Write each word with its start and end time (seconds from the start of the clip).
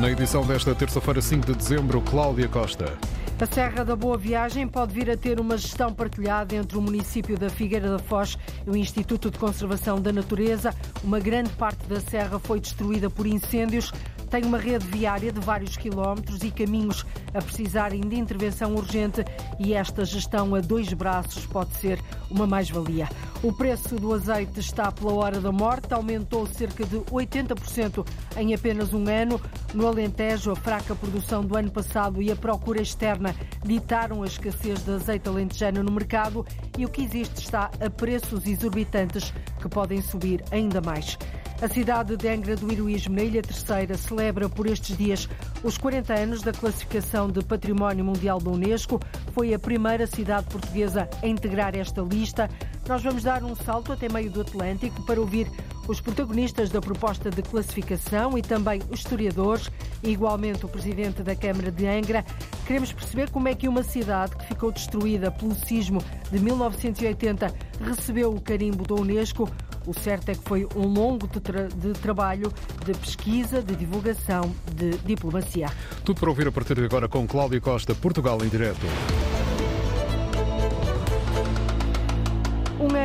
Na 0.00 0.10
edição 0.10 0.42
desta 0.46 0.74
terça-feira, 0.74 1.20
5 1.20 1.44
de 1.44 1.54
dezembro, 1.54 2.00
Cláudia 2.00 2.48
Costa. 2.48 2.96
A 3.38 3.44
Serra 3.44 3.84
da 3.84 3.94
Boa 3.94 4.16
Viagem 4.16 4.66
pode 4.66 4.94
vir 4.94 5.10
a 5.10 5.16
ter 5.16 5.38
uma 5.38 5.58
gestão 5.58 5.92
partilhada 5.92 6.54
entre 6.54 6.78
o 6.78 6.80
município 6.80 7.36
da 7.36 7.50
Figueira 7.50 7.90
da 7.90 7.98
Foz 7.98 8.38
e 8.66 8.70
o 8.70 8.74
Instituto 8.74 9.30
de 9.30 9.38
Conservação 9.38 10.00
da 10.00 10.10
Natureza. 10.10 10.74
Uma 11.04 11.20
grande 11.20 11.50
parte 11.50 11.86
da 11.86 12.00
serra 12.00 12.38
foi 12.38 12.60
destruída 12.60 13.10
por 13.10 13.26
incêndios. 13.26 13.92
Tem 14.30 14.44
uma 14.44 14.58
rede 14.58 14.86
viária 14.86 15.32
de 15.32 15.40
vários 15.40 15.76
quilómetros 15.76 16.44
e 16.44 16.52
caminhos 16.52 17.04
a 17.34 17.42
precisarem 17.42 18.00
de 18.00 18.16
intervenção 18.16 18.74
urgente 18.76 19.24
e 19.58 19.74
esta 19.74 20.04
gestão 20.04 20.54
a 20.54 20.60
dois 20.60 20.92
braços 20.92 21.44
pode 21.46 21.74
ser 21.74 22.00
uma 22.30 22.46
mais-valia. 22.46 23.08
O 23.42 23.52
preço 23.52 23.96
do 23.96 24.14
azeite 24.14 24.60
está 24.60 24.92
pela 24.92 25.14
hora 25.14 25.40
da 25.40 25.50
morte, 25.50 25.92
aumentou 25.92 26.46
cerca 26.46 26.84
de 26.84 26.98
80% 26.98 28.06
em 28.36 28.54
apenas 28.54 28.92
um 28.92 29.08
ano. 29.08 29.40
No 29.74 29.88
Alentejo, 29.88 30.52
a 30.52 30.56
fraca 30.56 30.94
produção 30.94 31.44
do 31.44 31.56
ano 31.56 31.70
passado 31.70 32.22
e 32.22 32.30
a 32.30 32.36
procura 32.36 32.80
externa 32.80 33.34
ditaram 33.64 34.22
a 34.22 34.26
escassez 34.26 34.84
de 34.84 34.92
azeite 34.92 35.28
alentejano 35.28 35.82
no 35.82 35.90
mercado 35.90 36.46
e 36.78 36.84
o 36.84 36.88
que 36.88 37.02
existe 37.02 37.40
está 37.40 37.70
a 37.80 37.90
preços 37.90 38.46
exorbitantes 38.46 39.32
que 39.60 39.68
podem 39.68 40.00
subir 40.00 40.44
ainda 40.52 40.80
mais. 40.80 41.18
A 41.62 41.68
cidade 41.68 42.16
de 42.16 42.26
Angra 42.26 42.56
do 42.56 42.72
Heroísmo, 42.72 43.16
na 43.16 43.22
Ilha 43.22 43.42
Terceira, 43.42 43.94
celebra 43.96 44.19
por 44.54 44.66
estes 44.66 44.96
dias 44.96 45.28
os 45.64 45.78
40 45.78 46.12
anos 46.14 46.42
da 46.42 46.52
classificação 46.52 47.28
de 47.30 47.42
Património 47.42 48.04
Mundial 48.04 48.38
da 48.38 48.50
Unesco. 48.50 49.00
Foi 49.32 49.54
a 49.54 49.58
primeira 49.58 50.06
cidade 50.06 50.46
portuguesa 50.46 51.08
a 51.22 51.26
integrar 51.26 51.74
esta 51.74 52.02
lista. 52.02 52.48
Nós 52.86 53.02
vamos 53.02 53.22
dar 53.22 53.42
um 53.42 53.54
salto 53.54 53.92
até 53.92 54.08
meio 54.08 54.30
do 54.30 54.42
Atlântico 54.42 55.04
para 55.06 55.20
ouvir 55.20 55.50
os 55.88 56.00
protagonistas 56.00 56.70
da 56.70 56.80
proposta 56.80 57.30
de 57.30 57.42
classificação 57.42 58.36
e 58.36 58.42
também 58.42 58.80
os 58.90 59.00
historiadores 59.00 59.70
e 60.02 60.10
igualmente 60.10 60.64
o 60.64 60.68
presidente 60.68 61.22
da 61.22 61.34
Câmara 61.34 61.70
de 61.70 61.86
Angra. 61.86 62.24
Queremos 62.66 62.92
perceber 62.92 63.30
como 63.30 63.48
é 63.48 63.54
que 63.54 63.68
uma 63.68 63.82
cidade 63.82 64.36
que 64.36 64.46
ficou 64.46 64.70
destruída 64.70 65.30
pelo 65.30 65.54
sismo 65.54 66.02
de 66.30 66.38
1980 66.38 67.52
recebeu 67.80 68.32
o 68.34 68.40
carimbo 68.40 68.86
da 68.86 68.94
Unesco. 68.94 69.48
O 69.86 69.94
certo 69.94 70.30
é 70.30 70.34
que 70.34 70.42
foi 70.44 70.66
um 70.76 70.86
longo 70.86 71.26
de, 71.26 71.40
tra 71.40 71.68
de, 71.68 71.92
trabalho 71.94 72.52
de 72.84 72.92
pesquisa, 72.94 73.62
de 73.62 73.74
divulgação, 73.74 74.54
de 74.74 74.90
diplomacia. 74.98 75.68
Tudo 76.04 76.20
para 76.20 76.28
ouvir 76.28 76.48
a 76.48 76.52
partir 76.52 76.74
de 76.74 76.84
agora 76.84 77.08
com 77.08 77.26
Cláudio 77.26 77.60
Costa, 77.60 77.94
Portugal 77.94 78.38
em 78.44 78.48
direto. 78.48 78.86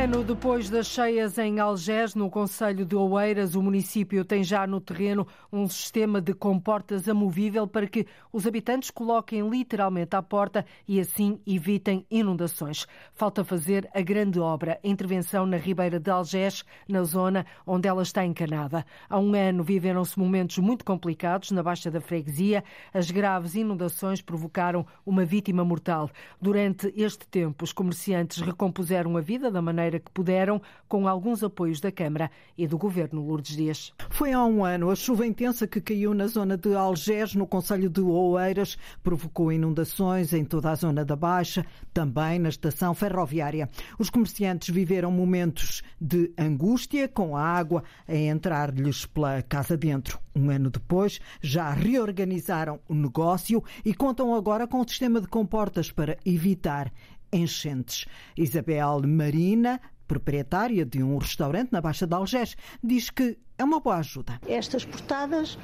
Ano 0.06 0.22
depois 0.22 0.70
das 0.70 0.86
cheias 0.86 1.36
em 1.36 1.58
Algés, 1.58 2.14
no 2.14 2.30
Conselho 2.30 2.86
de 2.86 2.94
Oeiras, 2.94 3.56
o 3.56 3.62
município 3.62 4.24
tem 4.24 4.44
já 4.44 4.64
no 4.64 4.80
terreno 4.80 5.26
um 5.52 5.66
sistema 5.66 6.20
de 6.20 6.32
comportas 6.32 7.08
amovível 7.08 7.66
para 7.66 7.88
que 7.88 8.06
os 8.32 8.46
habitantes 8.46 8.88
coloquem 8.88 9.48
literalmente 9.50 10.14
à 10.14 10.22
porta 10.22 10.64
e 10.86 11.00
assim 11.00 11.40
evitem 11.44 12.06
inundações. 12.08 12.86
Falta 13.14 13.42
fazer 13.42 13.90
a 13.92 14.00
grande 14.00 14.38
obra, 14.38 14.78
a 14.84 14.86
intervenção 14.86 15.44
na 15.44 15.56
Ribeira 15.56 15.98
de 15.98 16.08
Algés, 16.08 16.62
na 16.88 17.02
zona 17.02 17.44
onde 17.66 17.88
ela 17.88 18.02
está 18.04 18.24
encanada. 18.24 18.86
Há 19.10 19.18
um 19.18 19.34
ano 19.34 19.64
viveram-se 19.64 20.16
momentos 20.16 20.58
muito 20.58 20.84
complicados 20.84 21.50
na 21.50 21.64
Baixa 21.64 21.90
da 21.90 22.00
Freguesia. 22.00 22.62
As 22.94 23.10
graves 23.10 23.56
inundações 23.56 24.22
provocaram 24.22 24.86
uma 25.04 25.24
vítima 25.24 25.64
mortal. 25.64 26.08
Durante 26.40 26.92
este 26.96 27.26
tempo, 27.26 27.64
os 27.64 27.72
comerciantes 27.72 28.40
recompuseram 28.40 29.16
a 29.16 29.20
vida 29.20 29.50
da 29.50 29.60
maneira 29.60 29.95
que 29.98 30.10
puderam, 30.10 30.60
com 30.88 31.08
alguns 31.08 31.42
apoios 31.42 31.80
da 31.80 31.90
Câmara 31.90 32.30
e 32.56 32.66
do 32.66 32.78
Governo 32.78 33.20
Lourdes 33.22 33.56
Dias. 33.56 33.92
Foi 34.10 34.32
há 34.32 34.44
um 34.44 34.64
ano. 34.64 34.90
A 34.90 34.96
chuva 34.96 35.26
intensa 35.26 35.66
que 35.66 35.80
caiu 35.80 36.14
na 36.14 36.26
zona 36.26 36.56
de 36.56 36.74
Algés, 36.74 37.34
no 37.34 37.46
Conselho 37.46 37.88
de 37.88 38.00
Oeiras, 38.00 38.78
provocou 39.02 39.52
inundações 39.52 40.32
em 40.32 40.44
toda 40.44 40.70
a 40.70 40.74
zona 40.74 41.04
da 41.04 41.16
Baixa, 41.16 41.64
também 41.92 42.38
na 42.38 42.48
estação 42.48 42.94
ferroviária. 42.94 43.68
Os 43.98 44.10
comerciantes 44.10 44.74
viveram 44.74 45.10
momentos 45.10 45.82
de 46.00 46.32
angústia, 46.38 47.08
com 47.08 47.36
a 47.36 47.42
água 47.42 47.82
a 48.06 48.14
entrar-lhes 48.14 49.06
pela 49.06 49.42
casa 49.42 49.76
dentro. 49.76 50.18
Um 50.34 50.50
ano 50.50 50.70
depois, 50.70 51.18
já 51.40 51.70
reorganizaram 51.70 52.78
o 52.88 52.94
negócio 52.94 53.64
e 53.84 53.94
contam 53.94 54.34
agora 54.34 54.66
com 54.66 54.80
o 54.80 54.88
sistema 54.88 55.20
de 55.20 55.26
comportas 55.26 55.90
para 55.90 56.18
evitar 56.26 56.92
enchentes. 57.32 58.06
Isabel 58.36 59.02
Marina, 59.06 59.80
proprietária 60.06 60.84
de 60.84 61.02
um 61.02 61.18
restaurante 61.18 61.72
na 61.72 61.80
Baixa 61.80 62.06
de 62.06 62.14
Algés, 62.14 62.56
diz 62.82 63.10
que 63.10 63.38
é 63.58 63.64
uma 63.64 63.80
boa 63.80 63.96
ajuda. 63.96 64.40
Estas 64.46 64.84
portadas 64.84 65.58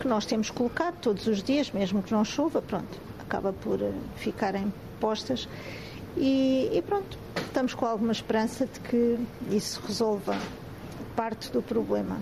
que 0.00 0.08
nós 0.08 0.26
temos 0.26 0.50
colocado 0.50 0.96
todos 1.00 1.26
os 1.26 1.42
dias, 1.42 1.70
mesmo 1.70 2.02
que 2.02 2.12
não 2.12 2.24
chova, 2.24 2.60
pronto, 2.60 3.00
acaba 3.20 3.52
por 3.52 3.78
ficarem 4.16 4.72
postas 5.00 5.48
e, 6.16 6.70
e 6.72 6.82
pronto, 6.82 7.18
estamos 7.36 7.74
com 7.74 7.86
alguma 7.86 8.12
esperança 8.12 8.66
de 8.66 8.80
que 8.80 9.18
isso 9.50 9.82
resolva 9.86 10.38
parte 11.16 11.50
do 11.50 11.62
problema. 11.62 12.18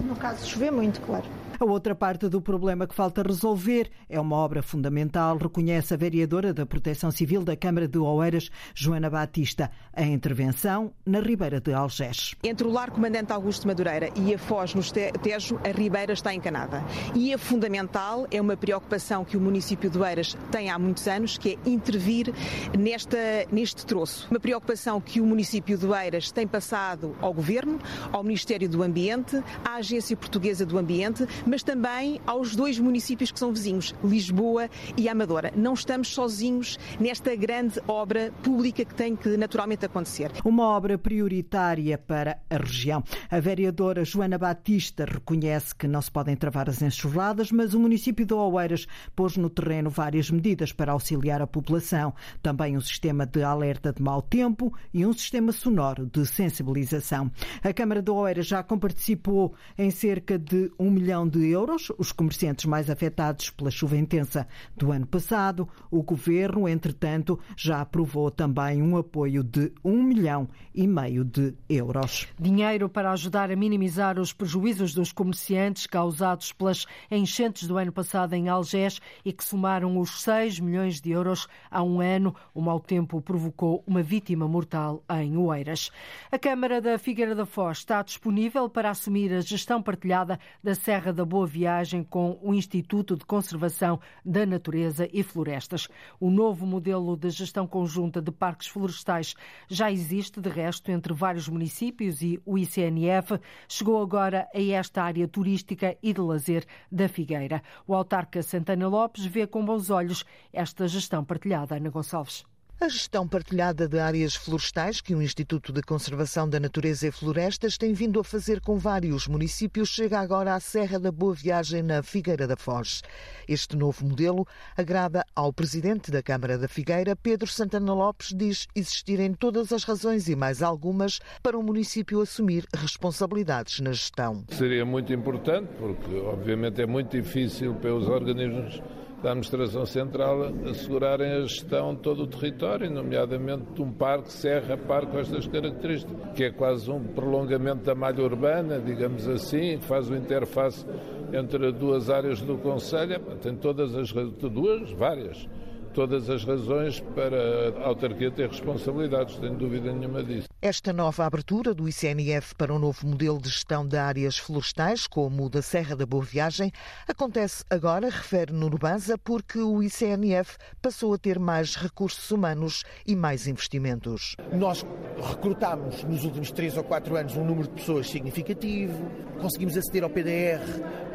No 0.00 0.16
caso 0.16 0.48
chover 0.48 0.70
muito, 0.70 1.00
claro. 1.00 1.39
A 1.60 1.64
outra 1.66 1.94
parte 1.94 2.26
do 2.26 2.40
problema 2.40 2.86
que 2.86 2.94
falta 2.94 3.22
resolver 3.22 3.90
é 4.08 4.18
uma 4.18 4.34
obra 4.34 4.62
fundamental, 4.62 5.36
reconhece 5.36 5.92
a 5.92 5.96
vereadora 5.98 6.54
da 6.54 6.64
Proteção 6.64 7.10
Civil 7.10 7.44
da 7.44 7.54
Câmara 7.54 7.86
de 7.86 7.98
Oeiras, 7.98 8.50
Joana 8.74 9.10
Batista, 9.10 9.70
a 9.92 10.02
intervenção 10.02 10.90
na 11.04 11.20
Ribeira 11.20 11.60
de 11.60 11.74
Algés. 11.74 12.34
Entre 12.42 12.66
o 12.66 12.70
Lar 12.70 12.90
Comandante 12.90 13.34
Augusto 13.34 13.66
Madureira 13.66 14.08
e 14.16 14.32
a 14.32 14.38
Foz 14.38 14.74
no 14.74 14.80
Tejo, 15.20 15.60
a 15.62 15.68
Ribeira 15.68 16.14
está 16.14 16.32
encanada. 16.32 16.82
E 17.14 17.30
é 17.30 17.36
fundamental, 17.36 18.26
é 18.30 18.40
uma 18.40 18.56
preocupação 18.56 19.22
que 19.22 19.36
o 19.36 19.40
município 19.40 19.90
de 19.90 19.98
Oeiras 19.98 20.38
tem 20.50 20.70
há 20.70 20.78
muitos 20.78 21.06
anos, 21.06 21.36
que 21.36 21.58
é 21.62 21.68
intervir 21.68 22.32
nesta, 22.78 23.18
neste 23.52 23.84
troço. 23.84 24.28
Uma 24.30 24.40
preocupação 24.40 24.98
que 24.98 25.20
o 25.20 25.26
município 25.26 25.76
de 25.76 25.84
Oeiras 25.84 26.32
tem 26.32 26.46
passado 26.46 27.14
ao 27.20 27.34
Governo, 27.34 27.78
ao 28.10 28.22
Ministério 28.22 28.66
do 28.66 28.82
Ambiente, 28.82 29.36
à 29.62 29.74
Agência 29.74 30.16
Portuguesa 30.16 30.64
do 30.64 30.78
Ambiente, 30.78 31.28
mas 31.50 31.64
também 31.64 32.20
aos 32.24 32.54
dois 32.54 32.78
municípios 32.78 33.32
que 33.32 33.38
são 33.38 33.52
vizinhos, 33.52 33.92
Lisboa 34.04 34.70
e 34.96 35.08
Amadora. 35.08 35.52
Não 35.56 35.74
estamos 35.74 36.06
sozinhos 36.06 36.78
nesta 37.00 37.34
grande 37.34 37.80
obra 37.88 38.32
pública 38.40 38.84
que 38.84 38.94
tem 38.94 39.16
que 39.16 39.36
naturalmente 39.36 39.84
acontecer. 39.84 40.30
Uma 40.44 40.68
obra 40.68 40.96
prioritária 40.96 41.98
para 41.98 42.38
a 42.48 42.56
região. 42.56 43.02
A 43.28 43.40
vereadora 43.40 44.04
Joana 44.04 44.38
Batista 44.38 45.04
reconhece 45.04 45.74
que 45.74 45.88
não 45.88 46.00
se 46.00 46.10
podem 46.10 46.36
travar 46.36 46.70
as 46.70 46.80
enxurradas, 46.82 47.50
mas 47.50 47.74
o 47.74 47.80
município 47.80 48.24
de 48.24 48.32
Oeiras 48.32 48.86
pôs 49.16 49.36
no 49.36 49.50
terreno 49.50 49.90
várias 49.90 50.30
medidas 50.30 50.72
para 50.72 50.92
auxiliar 50.92 51.42
a 51.42 51.48
população. 51.48 52.14
Também 52.40 52.76
um 52.76 52.80
sistema 52.80 53.26
de 53.26 53.42
alerta 53.42 53.92
de 53.92 54.00
mau 54.00 54.22
tempo 54.22 54.72
e 54.94 55.04
um 55.04 55.12
sistema 55.12 55.50
sonoro 55.50 56.06
de 56.06 56.24
sensibilização. 56.24 57.28
A 57.60 57.72
Câmara 57.72 58.00
de 58.00 58.10
Oeiras 58.12 58.46
já 58.46 58.62
comparticipou 58.62 59.52
em 59.76 59.90
cerca 59.90 60.38
de 60.38 60.70
um 60.78 60.92
milhão 60.92 61.26
de 61.26 61.39
euros, 61.42 61.90
os 61.98 62.12
comerciantes 62.12 62.64
mais 62.64 62.90
afetados 62.90 63.50
pela 63.50 63.70
chuva 63.70 63.96
intensa 63.96 64.46
do 64.76 64.92
ano 64.92 65.06
passado. 65.06 65.68
O 65.90 66.02
governo, 66.02 66.68
entretanto, 66.68 67.38
já 67.56 67.80
aprovou 67.80 68.30
também 68.30 68.82
um 68.82 68.96
apoio 68.96 69.42
de 69.42 69.72
um 69.84 70.02
milhão 70.02 70.48
e 70.74 70.86
meio 70.86 71.24
de 71.24 71.54
euros. 71.68 72.26
Dinheiro 72.38 72.88
para 72.88 73.12
ajudar 73.12 73.50
a 73.50 73.56
minimizar 73.56 74.18
os 74.18 74.32
prejuízos 74.32 74.94
dos 74.94 75.12
comerciantes 75.12 75.86
causados 75.86 76.52
pelas 76.52 76.86
enchentes 77.10 77.66
do 77.66 77.76
ano 77.76 77.92
passado 77.92 78.34
em 78.34 78.48
Algés 78.48 79.00
e 79.24 79.32
que 79.32 79.44
somaram 79.44 79.98
os 79.98 80.22
6 80.22 80.60
milhões 80.60 81.00
de 81.00 81.10
euros 81.10 81.46
há 81.70 81.82
um 81.82 82.00
ano. 82.00 82.34
O 82.54 82.60
mau 82.60 82.80
tempo 82.80 83.20
provocou 83.20 83.82
uma 83.86 84.02
vítima 84.02 84.46
mortal 84.46 85.02
em 85.10 85.36
Oeiras. 85.36 85.90
A 86.30 86.38
Câmara 86.38 86.80
da 86.80 86.98
Figueira 86.98 87.34
da 87.34 87.46
Foz 87.46 87.78
está 87.78 88.02
disponível 88.02 88.68
para 88.68 88.90
assumir 88.90 89.32
a 89.32 89.40
gestão 89.40 89.82
partilhada 89.82 90.38
da 90.62 90.74
Serra 90.74 91.12
da 91.12 91.24
Boa 91.30 91.46
Viagem 91.46 92.02
com 92.02 92.40
o 92.42 92.52
Instituto 92.52 93.16
de 93.16 93.24
Conservação 93.24 94.00
da 94.24 94.44
Natureza 94.44 95.08
e 95.12 95.22
Florestas. 95.22 95.86
O 96.18 96.28
novo 96.28 96.66
modelo 96.66 97.16
de 97.16 97.30
gestão 97.30 97.68
conjunta 97.68 98.20
de 98.20 98.32
parques 98.32 98.66
florestais 98.66 99.36
já 99.68 99.92
existe, 99.92 100.40
de 100.40 100.48
resto, 100.48 100.90
entre 100.90 101.14
vários 101.14 101.48
municípios 101.48 102.20
e 102.20 102.42
o 102.44 102.58
ICNF 102.58 103.38
chegou 103.68 104.02
agora 104.02 104.48
a 104.52 104.60
esta 104.60 105.04
área 105.04 105.28
turística 105.28 105.96
e 106.02 106.12
de 106.12 106.20
lazer 106.20 106.66
da 106.90 107.08
Figueira. 107.08 107.62
O 107.86 107.94
autarca 107.94 108.42
Santana 108.42 108.88
Lopes 108.88 109.24
vê 109.24 109.46
com 109.46 109.64
bons 109.64 109.88
olhos 109.88 110.24
esta 110.52 110.88
gestão 110.88 111.24
partilhada. 111.24 111.76
Ana 111.76 111.90
Gonçalves. 111.90 112.49
A 112.82 112.88
gestão 112.88 113.28
partilhada 113.28 113.86
de 113.86 113.98
áreas 113.98 114.34
florestais 114.34 115.02
que 115.02 115.14
o 115.14 115.20
Instituto 115.20 115.70
de 115.70 115.82
Conservação 115.82 116.48
da 116.48 116.58
Natureza 116.58 117.08
e 117.08 117.10
Florestas 117.10 117.76
tem 117.76 117.92
vindo 117.92 118.18
a 118.18 118.24
fazer 118.24 118.58
com 118.62 118.78
vários 118.78 119.28
municípios 119.28 119.90
chega 119.90 120.18
agora 120.18 120.54
à 120.54 120.60
Serra 120.60 120.98
da 120.98 121.12
Boa 121.12 121.34
Viagem, 121.34 121.82
na 121.82 122.02
Figueira 122.02 122.46
da 122.46 122.56
Foz. 122.56 123.02
Este 123.46 123.76
novo 123.76 124.06
modelo 124.06 124.46
agrada 124.74 125.22
ao 125.36 125.52
presidente 125.52 126.10
da 126.10 126.22
Câmara 126.22 126.56
da 126.56 126.68
Figueira, 126.68 127.14
Pedro 127.14 127.48
Santana 127.48 127.92
Lopes, 127.92 128.32
diz 128.34 128.66
existirem 128.74 129.34
todas 129.34 129.74
as 129.74 129.84
razões 129.84 130.26
e 130.26 130.34
mais 130.34 130.62
algumas 130.62 131.20
para 131.42 131.58
o 131.58 131.62
município 131.62 132.22
assumir 132.22 132.64
responsabilidades 132.74 133.80
na 133.80 133.92
gestão. 133.92 134.42
Seria 134.48 134.86
muito 134.86 135.12
importante, 135.12 135.68
porque 135.78 136.14
obviamente 136.16 136.80
é 136.80 136.86
muito 136.86 137.14
difícil 137.14 137.74
para 137.74 137.94
os 137.94 138.08
organismos 138.08 138.80
da 139.22 139.30
Administração 139.30 139.84
Central 139.84 140.50
assegurarem 140.68 141.32
a 141.32 141.40
gestão 141.42 141.94
de 141.94 142.00
todo 142.00 142.22
o 142.22 142.26
território, 142.26 142.90
nomeadamente 142.90 143.64
de 143.74 143.82
um 143.82 143.92
parque, 143.92 144.32
serra, 144.32 144.76
parque 144.76 145.12
com 145.12 145.18
estas 145.18 145.46
características, 145.46 146.16
que 146.34 146.44
é 146.44 146.50
quase 146.50 146.90
um 146.90 147.02
prolongamento 147.02 147.84
da 147.84 147.94
malha 147.94 148.22
urbana, 148.22 148.78
digamos 148.78 149.28
assim, 149.28 149.78
faz 149.80 150.08
o 150.08 150.16
interface 150.16 150.86
entre 151.32 151.70
duas 151.72 152.10
áreas 152.10 152.40
do 152.40 152.56
Conselho, 152.58 153.20
tem 153.42 153.54
todas 153.54 153.94
as 153.94 154.10
duas, 154.12 154.90
várias 154.92 155.46
todas 155.92 156.30
as 156.30 156.44
razões 156.44 157.00
para 157.14 157.70
a 157.78 157.88
autarquia 157.88 158.30
ter 158.30 158.48
responsabilidades, 158.48 159.36
tenho 159.36 159.54
dúvida 159.54 159.92
nenhuma 159.92 160.22
disso. 160.22 160.49
Esta 160.62 160.92
nova 160.92 161.24
abertura 161.24 161.72
do 161.72 161.88
ICNF 161.88 162.54
para 162.54 162.74
um 162.74 162.78
novo 162.78 163.06
modelo 163.06 163.40
de 163.40 163.48
gestão 163.48 163.88
de 163.88 163.96
áreas 163.96 164.36
florestais, 164.36 165.06
como 165.06 165.46
o 165.46 165.48
da 165.48 165.62
Serra 165.62 165.96
da 165.96 166.04
Boa 166.04 166.22
Viagem, 166.22 166.70
acontece 167.08 167.64
agora, 167.70 168.10
refere 168.10 168.52
Nuno 168.52 168.76
Banza, 168.76 169.16
porque 169.16 169.58
o 169.58 169.82
ICNF 169.82 170.58
passou 170.82 171.14
a 171.14 171.18
ter 171.18 171.38
mais 171.38 171.76
recursos 171.76 172.30
humanos 172.30 172.84
e 173.06 173.16
mais 173.16 173.46
investimentos. 173.46 174.36
Nós 174.52 174.84
recrutámos 175.30 176.04
nos 176.04 176.24
últimos 176.24 176.52
três 176.52 176.76
ou 176.76 176.84
quatro 176.84 177.16
anos 177.16 177.34
um 177.38 177.44
número 177.44 177.66
de 177.66 177.76
pessoas 177.76 178.10
significativo, 178.10 179.10
conseguimos 179.40 179.78
aceder 179.78 180.04
ao 180.04 180.10
PDR 180.10 180.60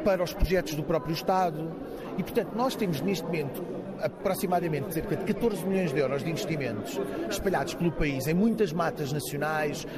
para 0.04 0.24
os 0.24 0.34
projetos 0.34 0.74
do 0.74 0.82
próprio 0.82 1.14
Estado. 1.14 1.72
E, 2.18 2.24
portanto, 2.24 2.56
nós 2.56 2.76
temos 2.76 3.00
neste 3.00 3.24
momento 3.26 3.64
aproximadamente 4.02 4.94
cerca 4.94 5.16
de 5.16 5.34
14 5.34 5.66
milhões 5.66 5.94
de 5.94 6.00
euros 6.00 6.24
de 6.24 6.30
investimentos 6.30 7.00
espalhados 7.30 7.74
pelo 7.76 7.92
país 7.92 8.28
em 8.28 8.34
muitas 8.34 8.74
matas 8.74 9.12
nacionais 9.12 9.35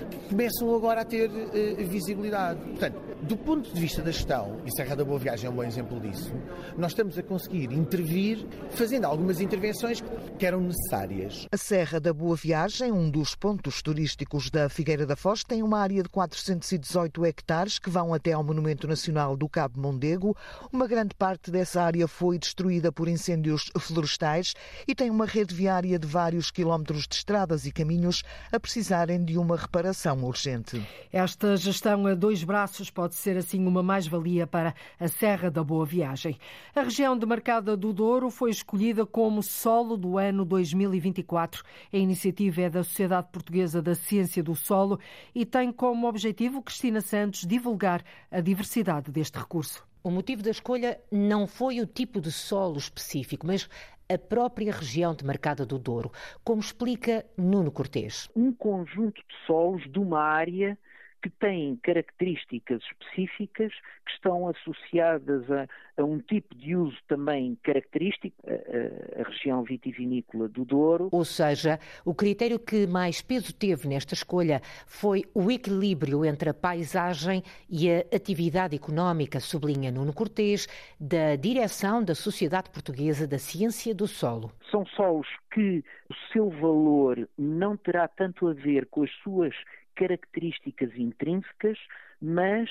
que 0.09 0.29
começam 0.29 0.75
agora 0.75 1.01
a 1.01 1.05
ter 1.05 1.29
uh, 1.29 1.87
visibilidade. 1.87 2.59
Portanto, 2.61 3.07
do 3.21 3.35
ponto 3.35 3.73
de 3.73 3.79
vista 3.79 4.01
da 4.01 4.11
gestão, 4.11 4.61
e 4.65 4.71
Serra 4.71 4.95
da 4.95 5.03
Boa 5.03 5.17
Viagem 5.17 5.47
é 5.47 5.49
um 5.49 5.55
bom 5.55 5.63
exemplo 5.63 5.99
disso, 5.99 6.31
nós 6.77 6.91
estamos 6.91 7.17
a 7.17 7.23
conseguir 7.23 7.71
intervir 7.73 8.45
fazendo 8.71 9.05
algumas 9.05 9.41
intervenções 9.41 10.03
que 10.37 10.45
eram 10.45 10.61
necessárias. 10.61 11.47
A 11.51 11.57
Serra 11.57 11.99
da 11.99 12.13
Boa 12.13 12.35
Viagem, 12.35 12.91
um 12.91 13.09
dos 13.09 13.35
pontos 13.35 13.81
turísticos 13.81 14.49
da 14.49 14.69
Figueira 14.69 15.05
da 15.05 15.15
Foz, 15.15 15.43
tem 15.43 15.63
uma 15.63 15.79
área 15.79 16.03
de 16.03 16.09
418 16.09 17.25
hectares 17.25 17.79
que 17.79 17.89
vão 17.89 18.13
até 18.13 18.33
ao 18.33 18.43
Monumento 18.43 18.87
Nacional 18.87 19.35
do 19.35 19.49
Cabo 19.49 19.81
Mondego. 19.81 20.35
Uma 20.71 20.87
grande 20.87 21.15
parte 21.15 21.49
dessa 21.49 21.81
área 21.81 22.07
foi 22.07 22.37
destruída 22.37 22.91
por 22.91 23.07
incêndios 23.07 23.71
florestais 23.79 24.53
e 24.87 24.93
tem 24.93 25.09
uma 25.09 25.25
rede 25.25 25.53
viária 25.53 25.97
de 25.97 26.07
vários 26.07 26.51
quilómetros 26.51 27.07
de 27.07 27.15
estradas 27.15 27.65
e 27.65 27.71
caminhos 27.71 28.23
a 28.51 28.59
precisarem 28.59 29.23
de 29.27 29.37
uma 29.37 29.57
reparação 29.57 30.23
urgente. 30.23 30.81
Esta 31.11 31.57
gestão 31.57 32.07
a 32.07 32.15
dois 32.15 32.45
braços 32.45 32.89
pode 32.89 33.15
ser 33.15 33.35
assim 33.35 33.65
uma 33.67 33.83
mais-valia 33.83 34.47
para 34.47 34.73
a 34.97 35.09
Serra 35.09 35.51
da 35.51 35.61
Boa 35.61 35.85
Viagem. 35.85 36.39
A 36.73 36.81
região 36.81 37.17
demarcada 37.17 37.75
do 37.75 37.91
Douro 37.91 38.29
foi 38.29 38.51
escolhida 38.51 39.05
como 39.05 39.43
solo 39.43 39.97
do 39.97 40.17
ano 40.17 40.45
2024. 40.45 41.61
A 41.91 41.97
iniciativa 41.97 42.61
é 42.61 42.69
da 42.69 42.85
Sociedade 42.85 43.27
Portuguesa 43.29 43.81
da 43.81 43.95
Ciência 43.95 44.41
do 44.41 44.55
Solo 44.55 44.97
e 45.35 45.45
tem 45.45 45.73
como 45.73 46.07
objetivo, 46.07 46.61
Cristina 46.61 47.01
Santos, 47.01 47.45
divulgar 47.45 48.03
a 48.31 48.39
diversidade 48.39 49.11
deste 49.11 49.37
recurso. 49.37 49.85
O 50.01 50.09
motivo 50.09 50.41
da 50.41 50.51
escolha 50.51 51.01
não 51.11 51.45
foi 51.45 51.81
o 51.81 51.85
tipo 51.85 52.21
de 52.21 52.31
solo 52.31 52.77
específico, 52.77 53.45
mas 53.45 53.67
a 54.09 54.17
própria 54.17 54.71
região 54.71 55.13
demarcada 55.13 55.65
do 55.65 55.77
Douro, 55.77 56.11
como 56.43 56.61
explica 56.61 57.25
Nuno 57.37 57.71
Cortês. 57.71 58.29
Um 58.35 58.53
conjunto 58.53 59.21
de 59.21 59.45
solos 59.45 59.83
de 59.91 59.99
uma 59.99 60.21
área 60.21 60.77
que 61.21 61.29
têm 61.29 61.75
características 61.77 62.81
específicas 62.83 63.73
que 64.05 64.11
estão 64.11 64.47
associadas 64.47 65.49
a, 65.51 65.67
a 65.97 66.03
um 66.03 66.19
tipo 66.19 66.55
de 66.55 66.75
uso 66.75 66.97
também 67.07 67.57
característico, 67.63 68.35
a, 68.47 69.21
a, 69.21 69.23
região 69.23 69.63
vitivinícola 69.63 70.47
do 70.47 70.63
Douro. 70.63 71.09
Ou 71.11 71.25
seja, 71.25 71.79
o 72.05 72.13
critério 72.13 72.59
que 72.59 72.87
mais 72.87 73.21
peso 73.21 73.53
teve 73.53 73.87
nesta 73.87 74.13
escolha 74.13 74.61
foi 74.85 75.23
o 75.33 75.51
equilíbrio 75.51 76.23
entre 76.23 76.49
a 76.49 76.53
paisagem 76.53 77.43
e 77.69 77.91
a 77.91 77.99
atividade 78.15 78.75
económica, 78.75 79.39
sublinha 79.39 79.91
Nuno 79.91 80.13
Cortês, 80.13 80.67
da 80.99 81.35
direção 81.35 82.03
da 82.03 82.15
Sociedade 82.15 82.69
Portuguesa 82.69 83.27
da 83.27 83.39
Ciência 83.39 83.93
do 83.93 84.07
Solo. 84.07 84.51
São 84.71 84.85
solos 84.85 85.27
que 85.53 85.83
o 86.09 86.13
seu 86.31 86.49
valor 86.49 87.27
não 87.37 87.75
terá 87.75 88.07
tanto 88.07 88.47
a 88.47 88.53
ver 88.53 88.85
com 88.87 89.03
as 89.03 89.11
suas 89.23 89.53
características 89.97 90.95
intrínsecas, 90.95 91.77
mas 92.21 92.69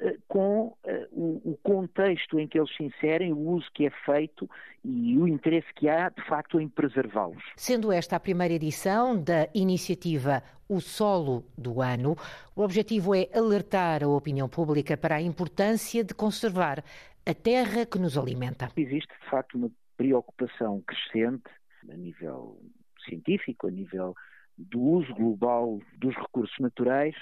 uh, 0.00 0.20
com 0.28 0.66
uh, 0.66 0.76
o, 1.12 1.52
o, 1.52 1.58
contexto 1.62 2.38
em 2.38 2.46
que 2.46 2.58
eles 2.58 2.74
se 2.76 2.82
inserem, 2.82 3.32
o 3.32 3.38
uso 3.38 3.66
que 3.72 3.86
é 3.86 3.90
feito 4.04 4.50
e 4.84 5.16
o 5.16 5.26
interesse 5.26 5.72
que 5.74 5.88
há, 5.88 6.08
de 6.08 6.22
facto, 6.26 6.60
em 6.60 6.68
preservá-los. 6.68 7.42
Sendo 7.56 7.90
esta 7.92 8.16
a 8.16 8.20
primeira 8.20 8.52
edição 8.52 9.16
da 9.16 9.48
iniciativa 9.54 10.42
O 10.68 10.80
Solo 10.80 11.44
do 11.56 11.80
Ano, 11.80 12.16
o 12.54 12.62
objetivo 12.62 13.14
é 13.14 13.28
alertar 13.32 14.02
a 14.02 14.08
opinião 14.08 14.48
pública 14.48 14.96
para 14.96 15.16
a 15.16 15.22
importância 15.22 16.04
de 16.04 16.12
conservar 16.12 16.84
a 17.26 17.32
terra 17.32 17.86
que 17.86 17.98
nos 17.98 18.18
alimenta. 18.18 18.68
Existe, 18.76 19.14
de 19.22 19.30
facto, 19.30 19.54
uma 19.56 19.70
preocupação 19.96 20.82
crescente 20.82 21.48
a 21.90 21.96
nível 21.96 22.58
científico, 23.06 23.68
a 23.68 23.70
nível 23.70 24.14
do 24.56 24.80
uso 24.80 25.14
global 25.14 25.80
dos 25.98 26.14
recursos 26.14 26.56
naturais 26.58 27.14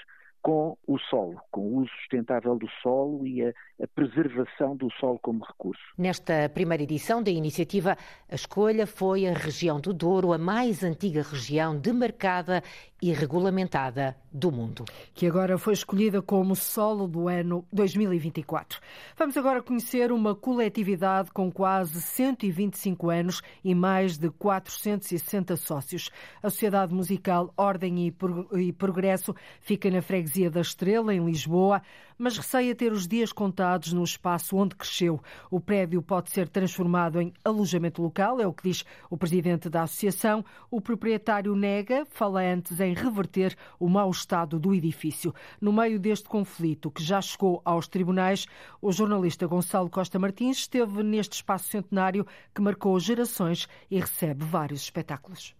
com 0.43 0.77
o 0.85 0.99
solo, 0.99 1.39
com 1.49 1.61
o 1.61 1.77
uso 1.77 1.89
sustentável 2.01 2.57
do 2.57 2.67
solo 2.81 3.25
e 3.25 3.41
a, 3.45 3.53
a, 3.81 3.87
preservação 3.87 4.75
do 4.75 4.91
solo 4.99 5.17
como 5.19 5.41
recurso. 5.45 5.81
Nesta 5.97 6.49
primeira 6.49 6.83
edição 6.83 7.23
da 7.23 7.31
iniciativa, 7.31 7.97
a 8.29 8.35
escolha 8.35 8.85
foi 8.85 9.25
a 9.25 9.33
região 9.33 9.79
do 9.79 9.93
Douro, 9.93 10.33
a 10.33 10.37
mais 10.37 10.83
antiga 10.83 11.23
região 11.23 11.79
demarcada 11.79 12.61
e 13.01 13.11
regulamentada 13.13 14.17
do 14.31 14.51
mundo. 14.51 14.83
Que 15.13 15.27
agora 15.27 15.57
foi 15.57 15.73
escolhida 15.73 16.21
como 16.21 16.55
solo 16.55 17.07
do 17.07 17.29
ano 17.29 17.65
2024. 17.71 18.79
Vamos 19.17 19.37
agora 19.37 19.61
conhecer 19.61 20.11
uma 20.11 20.35
coletividade 20.35 21.31
com 21.31 21.49
quase 21.49 22.01
125 22.01 23.09
anos 23.09 23.41
e 23.63 23.73
mais 23.73 24.17
de 24.17 24.29
460 24.29 25.55
sócios. 25.55 26.09
A 26.41 26.49
Sociedade 26.49 26.93
Musical 26.93 27.53
Ordem 27.55 28.13
e 28.53 28.73
Progresso 28.73 29.33
fica 29.61 29.89
na 29.89 30.01
freguesia 30.01 30.32
da 30.49 30.61
Estrela, 30.61 31.13
em 31.13 31.23
Lisboa 31.23 31.81
mas 32.17 32.37
receia 32.37 32.75
ter 32.75 32.91
os 32.91 33.07
dias 33.07 33.31
contados 33.31 33.93
no 33.93 34.03
espaço 34.03 34.55
onde 34.55 34.75
cresceu. 34.75 35.21
O 35.49 35.59
prédio 35.59 36.01
pode 36.01 36.31
ser 36.31 36.47
transformado 36.47 37.19
em 37.19 37.33
alojamento 37.43 38.01
local, 38.01 38.39
é 38.39 38.47
o 38.47 38.53
que 38.53 38.63
diz 38.63 38.85
o 39.09 39.17
presidente 39.17 39.69
da 39.69 39.83
associação. 39.83 40.43
O 40.69 40.81
proprietário 40.81 41.55
nega, 41.55 42.05
fala 42.09 42.41
antes 42.41 42.79
em 42.79 42.93
reverter 42.93 43.55
o 43.79 43.89
mau 43.89 44.09
estado 44.09 44.59
do 44.59 44.73
edifício. 44.73 45.33
No 45.59 45.73
meio 45.73 45.99
deste 45.99 46.27
conflito, 46.29 46.91
que 46.91 47.03
já 47.03 47.21
chegou 47.21 47.61
aos 47.65 47.87
tribunais, 47.87 48.45
o 48.81 48.91
jornalista 48.91 49.47
Gonçalo 49.47 49.89
Costa 49.89 50.19
Martins 50.19 50.59
esteve 50.59 51.03
neste 51.03 51.33
espaço 51.33 51.69
centenário 51.69 52.25
que 52.53 52.61
marcou 52.61 52.99
gerações 52.99 53.67
e 53.89 53.99
recebe 53.99 54.45
vários 54.45 54.81
espetáculos. 54.81 55.55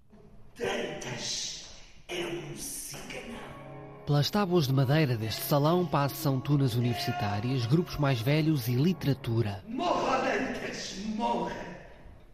Tantas 0.55 1.69
é 2.07 2.25
um 2.25 2.82
pelas 4.05 4.29
tábuas 4.29 4.67
de 4.67 4.73
madeira 4.73 5.15
deste 5.15 5.43
salão 5.43 5.85
passam 5.85 6.39
tunas 6.39 6.75
universitárias, 6.75 7.65
grupos 7.65 7.97
mais 7.97 8.21
velhos 8.21 8.67
e 8.67 8.75
literatura. 8.75 9.63
Morra, 9.67 10.17
Dantas, 10.17 10.97
morra! 11.15 11.51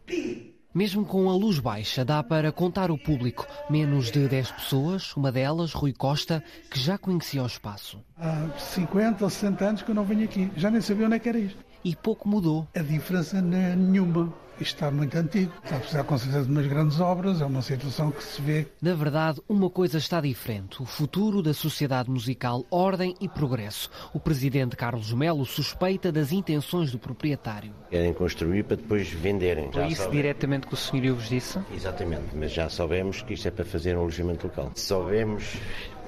Pim! 0.04 0.50
Mesmo 0.72 1.04
com 1.04 1.28
a 1.28 1.34
luz 1.34 1.58
baixa, 1.58 2.04
dá 2.04 2.22
para 2.22 2.52
contar 2.52 2.90
o 2.92 2.98
público. 2.98 3.44
Menos 3.68 4.10
de 4.10 4.28
10 4.28 4.52
pessoas, 4.52 5.16
uma 5.16 5.32
delas, 5.32 5.72
Rui 5.72 5.92
Costa, 5.92 6.44
que 6.70 6.78
já 6.78 6.96
conhecia 6.96 7.42
o 7.42 7.46
espaço. 7.46 8.00
Há 8.16 8.48
50 8.56 9.24
ou 9.24 9.30
60 9.30 9.64
anos 9.64 9.82
que 9.82 9.90
eu 9.90 9.94
não 9.94 10.04
venho 10.04 10.24
aqui. 10.24 10.50
Já 10.56 10.70
nem 10.70 10.80
sabia 10.80 11.06
onde 11.06 11.16
é 11.16 11.18
que 11.18 11.28
era 11.28 11.38
isto. 11.38 11.58
E 11.84 11.96
pouco 11.96 12.28
mudou. 12.28 12.68
A 12.76 12.82
diferença 12.82 13.42
não 13.42 13.58
é 13.58 13.74
nenhuma. 13.74 14.32
Isto 14.60 14.74
está 14.74 14.90
muito 14.90 15.16
antigo, 15.16 15.52
está 15.64 15.76
a 15.76 15.78
precisar 15.78 16.04
com 16.04 16.18
certeza 16.18 16.44
de 16.44 16.50
umas 16.50 16.66
grandes 16.66 17.00
obras, 17.00 17.40
é 17.40 17.46
uma 17.46 17.62
situação 17.62 18.10
que 18.10 18.22
se 18.22 18.42
vê. 18.42 18.66
Na 18.82 18.94
verdade, 18.94 19.40
uma 19.48 19.70
coisa 19.70 19.96
está 19.96 20.20
diferente: 20.20 20.82
o 20.82 20.84
futuro 20.84 21.42
da 21.42 21.54
sociedade 21.54 22.10
musical, 22.10 22.66
ordem 22.70 23.14
e 23.20 23.28
progresso. 23.28 23.90
O 24.12 24.20
presidente 24.20 24.76
Carlos 24.76 25.12
Melo 25.14 25.46
suspeita 25.46 26.12
das 26.12 26.30
intenções 26.30 26.92
do 26.92 26.98
proprietário. 26.98 27.72
Querem 27.88 28.12
construir 28.12 28.64
para 28.64 28.76
depois 28.76 29.08
venderem. 29.10 29.72
Foi 29.72 29.86
isso 29.86 30.10
diretamente 30.10 30.66
que 30.66 30.74
o 30.74 30.76
senhorio 30.76 31.14
vos 31.14 31.28
disse? 31.28 31.58
Exatamente, 31.74 32.36
mas 32.36 32.52
já 32.52 32.68
soubemos 32.68 33.22
que 33.22 33.32
isto 33.32 33.48
é 33.48 33.50
para 33.50 33.64
fazer 33.64 33.96
um 33.96 34.00
alojamento 34.00 34.46
local. 34.46 34.72
Soubemos 34.74 35.56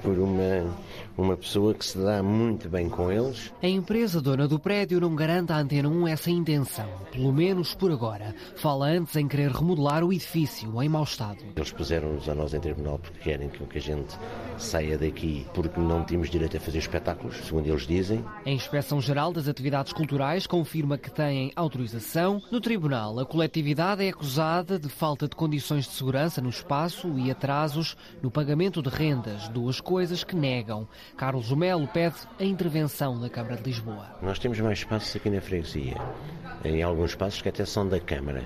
por 0.03 0.19
uma, 0.19 0.77
uma 1.17 1.37
pessoa 1.37 1.73
que 1.73 1.85
se 1.85 1.97
dá 1.97 2.23
muito 2.23 2.69
bem 2.69 2.89
com 2.89 3.11
eles. 3.11 3.53
A 3.61 3.67
empresa 3.67 4.21
dona 4.21 4.47
do 4.47 4.59
prédio 4.59 4.99
não 4.99 5.15
garante 5.15 5.51
à 5.51 5.57
Antena 5.57 5.87
1 5.89 6.07
essa 6.07 6.31
intenção, 6.31 6.89
pelo 7.11 7.31
menos 7.31 7.75
por 7.75 7.91
agora. 7.91 8.35
Fala 8.55 8.87
antes 8.87 9.15
em 9.15 9.27
querer 9.27 9.51
remodelar 9.51 10.03
o 10.03 10.11
edifício 10.11 10.81
em 10.81 10.89
mau 10.89 11.03
estado. 11.03 11.43
Eles 11.55 11.71
puseram-nos 11.71 12.27
a 12.27 12.35
nós 12.35 12.53
em 12.53 12.59
tribunal 12.59 12.99
porque 12.99 13.19
querem 13.19 13.49
que 13.49 13.77
a 13.77 13.81
gente 13.81 14.17
saia 14.57 14.97
daqui 14.97 15.45
porque 15.53 15.79
não 15.79 16.03
temos 16.03 16.29
direito 16.29 16.57
a 16.57 16.59
fazer 16.59 16.79
espetáculos, 16.79 17.37
segundo 17.37 17.67
eles 17.67 17.85
dizem. 17.87 18.23
A 18.45 18.49
Inspeção 18.49 18.99
Geral 18.99 19.31
das 19.31 19.47
Atividades 19.47 19.93
Culturais 19.93 20.47
confirma 20.47 20.97
que 20.97 21.11
têm 21.11 21.51
autorização. 21.55 22.41
No 22.51 22.59
tribunal, 22.59 23.19
a 23.19 23.25
coletividade 23.25 24.03
é 24.03 24.09
acusada 24.09 24.79
de 24.79 24.89
falta 24.89 25.27
de 25.27 25.35
condições 25.35 25.85
de 25.85 25.91
segurança 25.91 26.41
no 26.41 26.49
espaço 26.49 27.17
e 27.17 27.29
atrasos 27.29 27.95
no 28.21 28.31
pagamento 28.31 28.81
de 28.81 28.89
rendas, 28.89 29.47
duas 29.49 29.79
coisas 29.79 30.23
que 30.23 30.35
negam. 30.35 30.87
Carlos 31.17 31.51
Melo 31.51 31.87
pede 31.87 32.15
a 32.39 32.43
intervenção 32.43 33.19
da 33.19 33.29
Câmara 33.29 33.57
de 33.57 33.63
Lisboa. 33.63 34.15
Nós 34.21 34.39
temos 34.39 34.59
mais 34.59 34.79
espaços 34.79 35.15
aqui 35.15 35.29
na 35.29 35.41
freguesia, 35.41 35.95
em 36.63 36.81
alguns 36.81 37.11
espaços 37.11 37.41
que 37.41 37.49
até 37.49 37.65
são 37.65 37.87
da 37.87 37.99
Câmara. 37.99 38.43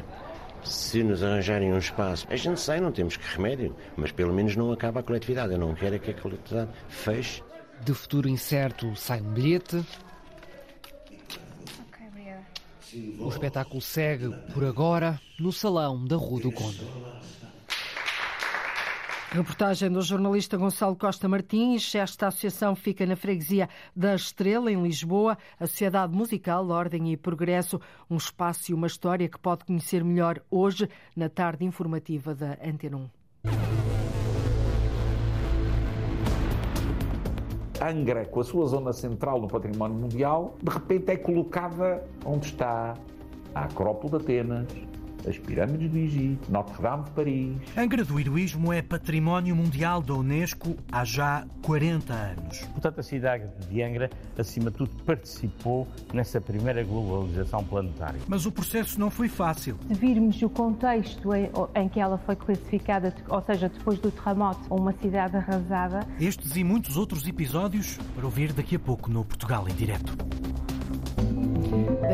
Se 0.63 1.01
nos 1.03 1.23
arranjarem 1.23 1.73
um 1.73 1.77
espaço, 1.77 2.27
a 2.29 2.35
gente 2.35 2.59
sai, 2.59 2.81
não 2.81 2.91
temos 2.91 3.15
que 3.15 3.25
remédio, 3.35 3.75
mas 3.95 4.11
pelo 4.11 4.33
menos 4.33 4.55
não 4.55 4.71
acaba 4.71 4.99
a 4.99 5.03
coletividade. 5.03 5.53
Eu 5.53 5.59
não 5.59 5.73
quero 5.73 5.95
é 5.95 5.99
que 5.99 6.11
a 6.11 6.13
coletividade 6.13 6.71
feche. 6.89 7.41
De 7.81 7.93
futuro 7.93 8.27
incerto 8.27 8.95
sai 8.95 9.21
um 9.21 9.33
bilhete. 9.33 9.83
O 13.19 13.29
espetáculo 13.29 13.81
segue 13.81 14.29
por 14.53 14.65
agora 14.65 15.19
no 15.39 15.51
Salão 15.51 16.03
da 16.05 16.15
Rua 16.15 16.41
do 16.41 16.51
Conde. 16.51 16.87
Reportagem 19.29 19.91
do 19.91 20.01
jornalista 20.01 20.55
Gonçalo 20.55 20.95
Costa 20.95 21.27
Martins. 21.27 21.93
Esta 21.93 22.27
associação 22.27 22.73
fica 22.75 23.05
na 23.05 23.17
freguesia 23.17 23.67
da 23.93 24.15
Estrela, 24.15 24.71
em 24.71 24.81
Lisboa. 24.81 25.37
A 25.59 25.67
Sociedade 25.67 26.15
Musical, 26.15 26.69
Ordem 26.69 27.11
e 27.11 27.17
Progresso, 27.17 27.79
um 28.09 28.15
espaço 28.15 28.71
e 28.71 28.73
uma 28.73 28.87
história 28.87 29.27
que 29.27 29.37
pode 29.37 29.65
conhecer 29.65 30.01
melhor 30.01 30.41
hoje, 30.49 30.89
na 31.13 31.27
tarde 31.27 31.65
informativa 31.65 32.33
da 32.33 32.57
Antena 32.65 32.97
1. 32.97 33.09
Angra, 37.83 38.25
com 38.25 38.39
a 38.39 38.43
sua 38.45 38.65
zona 38.65 38.93
central 38.93 39.41
no 39.41 39.47
património 39.49 39.97
mundial, 39.97 40.55
de 40.63 40.71
repente 40.71 41.11
é 41.11 41.17
colocada 41.17 42.01
onde 42.25 42.47
está 42.47 42.93
a 43.53 43.65
Acrópole 43.65 44.11
de 44.11 44.23
Atenas, 44.23 44.67
as 45.27 45.37
pirâmides 45.37 45.89
do 45.89 45.97
Egito, 45.97 46.51
Notre-Dame 46.51 47.03
de 47.03 47.11
Paris. 47.11 47.57
Angra 47.77 48.03
do 48.03 48.19
Heroísmo 48.19 48.73
é 48.73 48.81
património 48.81 49.55
mundial 49.55 50.01
da 50.01 50.13
Unesco 50.13 50.75
há 50.91 51.03
já 51.05 51.45
40 51.63 52.13
anos. 52.13 52.59
Portanto, 52.71 52.99
a 52.99 53.03
cidade 53.03 53.47
de 53.69 53.81
Angra, 53.81 54.09
acima 54.37 54.69
de 54.71 54.77
tudo, 54.77 54.91
participou 55.03 55.87
nessa 56.13 56.39
primeira 56.41 56.83
globalização 56.83 57.63
planetária. 57.63 58.19
Mas 58.27 58.45
o 58.45 58.51
processo 58.51 58.99
não 58.99 59.09
foi 59.09 59.27
fácil. 59.27 59.77
Se 59.87 59.93
virmos 59.93 60.41
o 60.41 60.49
contexto 60.49 61.33
em 61.33 61.89
que 61.89 61.99
ela 61.99 62.17
foi 62.19 62.35
classificada, 62.35 63.13
ou 63.29 63.41
seja, 63.41 63.69
depois 63.69 63.99
do 63.99 64.11
terremoto, 64.11 64.73
uma 64.73 64.93
cidade 64.93 65.37
arrasada. 65.37 66.07
Estes 66.19 66.55
e 66.55 66.63
muitos 66.63 66.97
outros 66.97 67.27
episódios 67.27 67.97
para 68.15 68.25
ouvir 68.25 68.53
daqui 68.53 68.75
a 68.75 68.79
pouco 68.79 69.09
no 69.09 69.23
Portugal 69.23 69.67
em 69.67 69.73
Direto. 69.73 70.15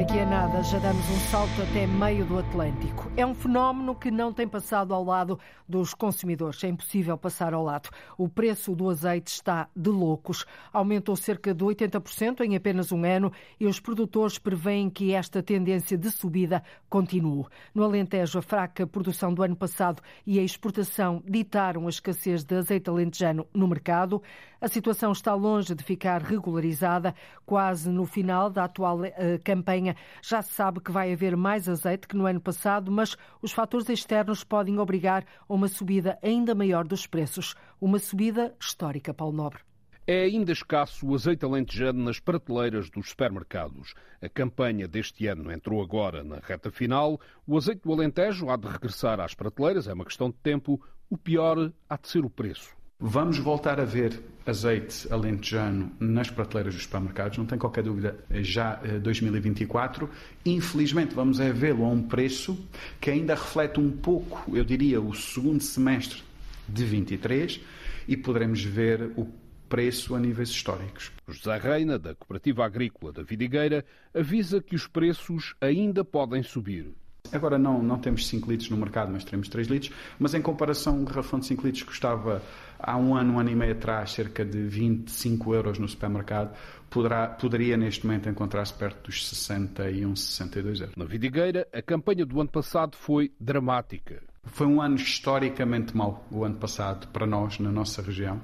Daqui 0.04 0.20
a 0.20 0.26
nada 0.26 0.62
já 0.62 0.80
damos 0.80 1.10
um 1.10 1.20
salto 1.32 1.62
até 1.62 1.88
meio 1.88 2.26
do 2.26 2.38
Atlântico. 2.38 3.03
É 3.16 3.24
um 3.24 3.36
fenómeno 3.36 3.94
que 3.94 4.10
não 4.10 4.34
tem 4.34 4.48
passado 4.48 4.92
ao 4.92 5.04
lado 5.04 5.40
dos 5.70 5.94
consumidores. 5.94 6.64
É 6.64 6.68
impossível 6.68 7.16
passar 7.16 7.54
ao 7.54 7.64
lado. 7.64 7.90
O 8.18 8.28
preço 8.28 8.76
do 8.76 8.90
azeite 8.90 9.32
está 9.32 9.70
de 9.76 9.92
loucos. 9.92 10.46
Aumentou 10.72 11.16
cerca 11.16 11.54
de 11.54 11.64
80% 11.64 12.42
em 12.42 12.56
apenas 12.56 12.92
um 12.92 13.06
ano 13.06 13.32
e 13.60 13.68
os 13.68 13.80
produtores 13.80 14.40
preveem 14.40 14.90
que 14.90 15.14
esta 15.14 15.44
tendência 15.44 15.96
de 15.96 16.10
subida 16.10 16.64
continue. 16.90 17.46
No 17.74 17.84
Alentejo, 17.84 18.40
a 18.40 18.42
fraca 18.42 18.88
produção 18.88 19.32
do 19.32 19.44
ano 19.44 19.56
passado 19.56 20.02
e 20.26 20.40
a 20.40 20.44
exportação 20.44 21.22
ditaram 21.24 21.86
a 21.86 21.90
escassez 21.92 22.44
de 22.44 22.56
azeite 22.56 22.90
alentejano 22.90 23.46
no 23.54 23.68
mercado. 23.68 24.24
A 24.60 24.68
situação 24.70 25.12
está 25.12 25.34
longe 25.34 25.76
de 25.76 25.84
ficar 25.84 26.22
regularizada. 26.22 27.14
Quase 27.46 27.90
no 27.90 28.06
final 28.06 28.50
da 28.50 28.64
atual 28.64 29.02
uh, 29.02 29.10
campanha 29.44 29.94
já 30.22 30.42
se 30.42 30.54
sabe 30.54 30.80
que 30.80 30.90
vai 30.90 31.12
haver 31.12 31.36
mais 31.36 31.68
azeite 31.68 32.08
que 32.08 32.16
no 32.16 32.26
ano 32.26 32.40
passado, 32.40 32.90
mas 32.90 33.03
os 33.42 33.52
fatores 33.52 33.90
externos 33.90 34.44
podem 34.44 34.80
obrigar 34.80 35.26
a 35.48 35.54
uma 35.54 35.68
subida 35.68 36.18
ainda 36.22 36.56
maior 36.56 36.86
dos 36.86 37.06
preços. 37.06 37.56
Uma 37.80 38.00
subida 38.00 38.56
histórica, 38.60 39.14
Paulo 39.14 39.36
Nobre. 39.36 39.60
É 40.06 40.24
ainda 40.24 40.52
escasso 40.52 41.08
o 41.08 41.16
azeite 41.16 41.46
alentejano 41.46 42.04
nas 42.04 42.20
prateleiras 42.20 42.90
dos 42.90 43.10
supermercados. 43.10 43.94
A 44.22 44.28
campanha 44.28 44.86
deste 44.86 45.28
ano 45.28 45.50
entrou 45.50 45.82
agora 45.82 46.26
na 46.26 46.40
reta 46.44 46.70
final. 46.70 47.20
O 47.48 47.58
azeite 47.58 47.84
do 47.84 47.94
Alentejo 47.94 48.50
há 48.50 48.58
de 48.58 48.68
regressar 48.68 49.22
às 49.22 49.34
prateleiras, 49.34 49.88
é 49.88 49.94
uma 49.94 50.04
questão 50.04 50.30
de 50.30 50.36
tempo. 50.44 50.82
O 51.10 51.18
pior 51.18 51.72
há 51.90 51.96
de 51.96 52.10
ser 52.10 52.26
o 52.26 52.30
preço. 52.30 52.76
Vamos 53.06 53.38
voltar 53.38 53.82
a 53.82 53.84
ver 53.84 54.18
azeite 54.46 55.12
alentejano 55.12 55.92
nas 56.00 56.30
prateleiras 56.30 56.74
dos 56.74 56.84
supermercados, 56.84 57.38
não 57.38 57.46
tem 57.46 57.58
qualquer 57.60 57.84
dúvida, 57.84 58.18
já 58.36 58.76
2024. 58.76 60.10
Infelizmente, 60.46 61.14
vamos 61.14 61.38
é 61.42 61.52
vê-lo 61.52 61.84
a 61.84 61.90
um 61.90 62.02
preço 62.02 62.58
que 63.02 63.12
ainda 63.12 63.36
reflete 63.36 63.78
um 63.78 63.92
pouco, 63.92 64.56
eu 64.56 64.64
diria, 64.64 65.02
o 65.02 65.14
segundo 65.14 65.62
semestre 65.62 66.24
de 66.66 66.86
23 66.86 67.60
e 68.08 68.16
poderemos 68.16 68.64
ver 68.64 69.12
o 69.18 69.28
preço 69.68 70.16
a 70.16 70.20
níveis 70.20 70.48
históricos. 70.48 71.12
José 71.28 71.58
Reina, 71.58 72.00
da 72.00 72.16
Cooperativa 72.16 72.64
Agrícola 72.64 73.12
da 73.12 73.22
Vidigueira, 73.22 73.84
avisa 74.14 74.62
que 74.62 74.78
os 74.78 74.88
preços 74.88 75.56
ainda 75.60 76.06
podem 76.06 76.42
subir. 76.42 76.94
Agora 77.34 77.58
não, 77.58 77.82
não 77.82 77.98
temos 77.98 78.28
5 78.28 78.50
litros 78.50 78.70
no 78.70 78.78
mercado, 78.78 79.12
mas 79.12 79.24
teremos 79.24 79.50
3 79.50 79.68
litros. 79.68 79.92
Mas 80.20 80.34
em 80.34 80.42
comparação, 80.42 80.98
um 80.98 81.04
garrafão 81.06 81.40
de 81.40 81.48
5 81.48 81.66
litros 81.66 81.84
custava 81.84 82.42
há 82.80 82.98
um 82.98 83.16
ano, 83.16 83.34
um 83.34 83.40
ano 83.40 83.50
e 83.50 83.56
meio 83.56 83.72
atrás, 83.72 84.12
cerca 84.12 84.46
de 84.46 84.62
25 84.64 85.54
euros 85.54 85.80
no 85.80 85.88
supermercado. 85.88 86.56
Poderá, 86.90 87.28
poderia 87.28 87.76
neste 87.76 88.06
momento 88.06 88.30
encontrar-se 88.30 88.74
perto 88.74 89.08
dos 89.08 89.28
61, 89.28 90.16
62 90.16 90.82
euros. 90.82 90.96
Na 90.96 91.06
Vidigueira, 91.06 91.68
a 91.74 91.82
campanha 91.82 92.26
do 92.26 92.40
ano 92.40 92.50
passado 92.50 92.96
foi 92.96 93.32
dramática. 93.40 94.22
Foi 94.44 94.68
um 94.68 94.82
ano 94.82 94.96
historicamente 94.96 95.96
mau, 95.96 96.28
o 96.30 96.44
ano 96.44 96.56
passado, 96.56 97.08
para 97.08 97.26
nós, 97.26 97.58
na 97.60 97.72
nossa 97.72 98.02
região. 98.02 98.42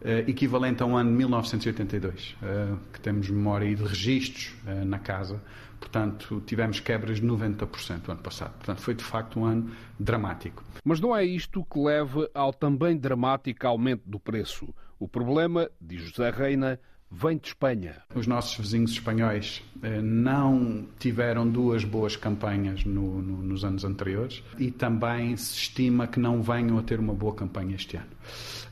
Uh, 0.00 0.30
equivalente 0.30 0.80
a 0.80 0.86
um 0.86 0.96
ano 0.96 1.10
de 1.10 1.16
1982, 1.16 2.36
uh, 2.40 2.78
que 2.92 3.00
temos 3.00 3.28
memória 3.28 3.74
de 3.74 3.82
registros 3.82 4.54
uh, 4.64 4.84
na 4.84 5.00
casa. 5.00 5.42
Portanto, 5.78 6.42
tivemos 6.46 6.80
quebras 6.80 7.20
de 7.20 7.26
90% 7.26 8.06
no 8.06 8.12
ano 8.12 8.22
passado. 8.22 8.52
Portanto, 8.54 8.80
foi 8.80 8.94
de 8.94 9.04
facto 9.04 9.40
um 9.40 9.44
ano 9.44 9.70
dramático. 9.98 10.62
Mas 10.84 11.00
não 11.00 11.16
é 11.16 11.24
isto 11.24 11.64
que 11.64 11.78
leva 11.78 12.28
ao 12.34 12.52
também 12.52 12.96
dramático 12.96 13.66
aumento 13.66 14.02
do 14.06 14.18
preço. 14.18 14.74
O 14.98 15.06
problema, 15.06 15.70
diz 15.80 16.02
José 16.02 16.30
Reina, 16.30 16.80
vem 17.10 17.38
de 17.38 17.48
Espanha. 17.48 17.96
Os 18.14 18.26
nossos 18.26 18.56
vizinhos 18.56 18.90
espanhóis 18.92 19.62
eh, 19.82 20.00
não 20.02 20.86
tiveram 20.98 21.48
duas 21.48 21.84
boas 21.84 22.16
campanhas 22.16 22.84
no, 22.84 23.22
no, 23.22 23.42
nos 23.42 23.64
anos 23.64 23.84
anteriores 23.84 24.42
e 24.58 24.70
também 24.70 25.36
se 25.36 25.54
estima 25.54 26.06
que 26.06 26.20
não 26.20 26.42
venham 26.42 26.78
a 26.78 26.82
ter 26.82 27.00
uma 27.00 27.14
boa 27.14 27.34
campanha 27.34 27.76
este 27.76 27.96
ano. 27.96 28.06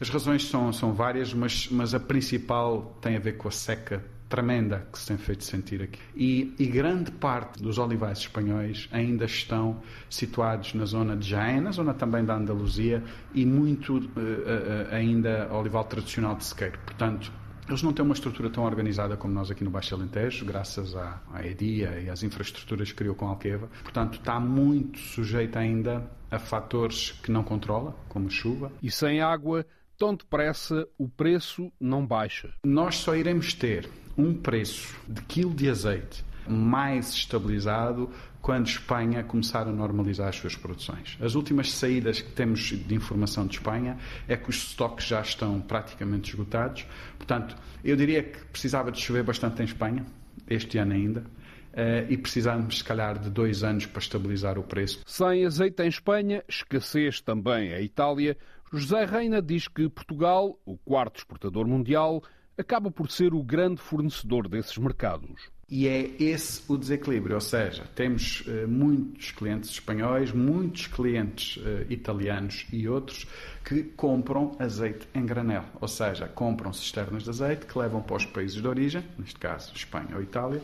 As 0.01 0.11
razões 0.11 0.47
são, 0.49 0.73
são 0.73 0.93
várias, 0.93 1.33
mas, 1.33 1.69
mas 1.71 1.95
a 1.95 2.01
principal 2.01 2.97
tem 3.01 3.17
a 3.17 3.21
ver 3.21 3.39
com 3.39 3.49
a 3.49 3.53
seca 3.53 4.05
tremenda 4.29 4.87
que 4.93 4.99
se 4.99 5.09
tem 5.09 5.17
feito 5.17 5.45
sentir 5.45 5.83
aqui. 5.83 6.01
E, 6.15 6.55
e, 6.59 6.67
grande 6.67 7.11
parte 7.11 7.63
dos 7.63 7.79
olivais 7.79 8.19
espanhóis 8.19 8.89
ainda 8.91 9.25
estão 9.25 9.81
situados 10.11 10.75
na 10.75 10.85
zona 10.85 11.17
de 11.17 11.29
Jaén, 11.29 11.61
na 11.61 11.71
zona 11.71 11.95
também 11.95 12.25
da 12.25 12.35
Andaluzia, 12.35 13.03
e 13.35 13.47
muito 13.47 13.97
uh, 13.97 14.01
uh, 14.01 14.95
ainda 14.95 15.49
olival 15.53 15.85
tradicional 15.85 16.35
de 16.35 16.45
sequeiro. 16.45 16.79
Portanto, 16.85 17.33
eles 17.69 17.83
não 17.83 17.93
têm 17.93 18.05
uma 18.05 18.15
estrutura 18.15 18.49
tão 18.49 18.65
organizada 18.65 19.17
como 19.17 19.35
nós 19.35 19.51
aqui 19.51 19.65
no 19.65 19.71
Baixo 19.71 19.95
Alentejo, 19.95 20.45
graças 20.45 20.95
à, 20.95 21.21
à 21.33 21.45
EDIA 21.45 22.01
e 22.01 22.09
às 22.09 22.23
infraestruturas 22.23 22.91
que 22.91 22.97
criou 22.97 23.15
com 23.15 23.27
a 23.27 23.31
Alqueva. 23.31 23.69
Portanto, 23.83 24.19
está 24.19 24.39
muito 24.39 24.99
sujeito 24.99 25.57
ainda 25.59 26.09
a 26.31 26.39
fatores 26.39 27.11
que 27.11 27.31
não 27.31 27.43
controla, 27.43 27.97
como 28.09 28.31
chuva. 28.31 28.71
E 28.81 28.91
sem 28.91 29.21
água, 29.21 29.67
tão 29.99 30.15
depressa 30.15 30.87
o 30.97 31.09
preço 31.09 31.73
não 31.81 32.07
baixa. 32.07 32.53
Nós 32.65 32.97
só 32.97 33.17
iremos 33.17 33.53
ter 33.53 33.89
um 34.17 34.35
preço 34.35 34.97
de 35.09 35.21
quilo 35.23 35.55
de 35.55 35.69
azeite 35.69 36.25
mais 36.49 37.13
estabilizado 37.13 38.11
quando 38.41 38.69
Espanha 38.69 39.25
começar 39.25 39.67
a 39.67 39.73
normalizar 39.73 40.29
as 40.29 40.37
suas 40.37 40.55
produções. 40.55 41.19
As 41.21 41.35
últimas 41.35 41.73
saídas 41.73 42.21
que 42.21 42.31
temos 42.31 42.61
de 42.61 42.95
informação 42.95 43.45
de 43.45 43.57
Espanha 43.57 43.99
é 44.29 44.37
que 44.37 44.49
os 44.49 44.69
estoques 44.69 45.07
já 45.07 45.21
estão 45.21 45.61
praticamente 45.61 46.31
esgotados. 46.31 46.87
Portanto, 47.19 47.57
eu 47.85 47.97
diria 47.97 48.23
que 48.23 48.39
precisava 48.47 48.93
de 48.93 49.01
chover 49.01 49.25
bastante 49.25 49.63
em 49.63 49.65
Espanha, 49.65 50.07
este 50.49 50.79
ano 50.79 50.93
ainda, 50.93 51.25
eh, 51.73 52.07
e 52.09 52.17
precisamos, 52.17 52.79
se 52.79 52.85
calhar, 52.85 53.19
de 53.19 53.31
dois 53.31 53.65
anos 53.65 53.85
para 53.85 54.01
estabilizar 54.01 54.59
o 54.59 54.63
preço. 54.63 55.01
Sem 55.05 55.45
azeite 55.45 55.83
em 55.83 55.89
Espanha, 55.89 56.45
escassez 56.49 57.21
também 57.21 57.73
em 57.73 57.83
Itália, 57.83 58.37
José 58.73 59.05
Reina 59.05 59.41
diz 59.41 59.69
que 59.69 59.89
Portugal, 59.89 60.59
o 60.65 60.77
quarto 60.77 61.19
exportador 61.19 61.67
mundial, 61.67 62.23
acaba 62.59 62.91
por 62.91 63.11
ser 63.11 63.35
o 63.35 63.43
grande 63.43 63.81
fornecedor 63.81 64.49
desses 64.49 64.77
mercados. 64.79 65.51
E 65.69 65.89
é 65.89 66.23
esse 66.23 66.63
o 66.69 66.77
desequilíbrio, 66.77 67.35
ou 67.35 67.41
seja, 67.41 67.83
temos 67.93 68.43
uh, 68.43 68.69
muitos 68.69 69.33
clientes 69.33 69.71
espanhóis, 69.71 70.31
muitos 70.31 70.87
clientes 70.87 71.57
uh, 71.57 71.85
italianos 71.91 72.67
e 72.73 72.89
outros 72.89 73.27
que 73.65 73.83
compram 73.83 74.55
azeite 74.61 75.09
em 75.13 75.27
granel, 75.27 75.65
ou 75.81 75.89
seja, 75.89 76.29
compram 76.29 76.73
cisternas 76.73 77.25
de 77.25 77.31
azeite 77.31 77.67
que 77.67 77.77
levam 77.77 78.01
para 78.01 78.15
os 78.15 78.25
países 78.25 78.63
de 78.63 78.69
origem, 78.69 79.03
neste 79.19 79.41
caso 79.41 79.73
Espanha 79.75 80.15
ou 80.15 80.23
Itália, 80.23 80.63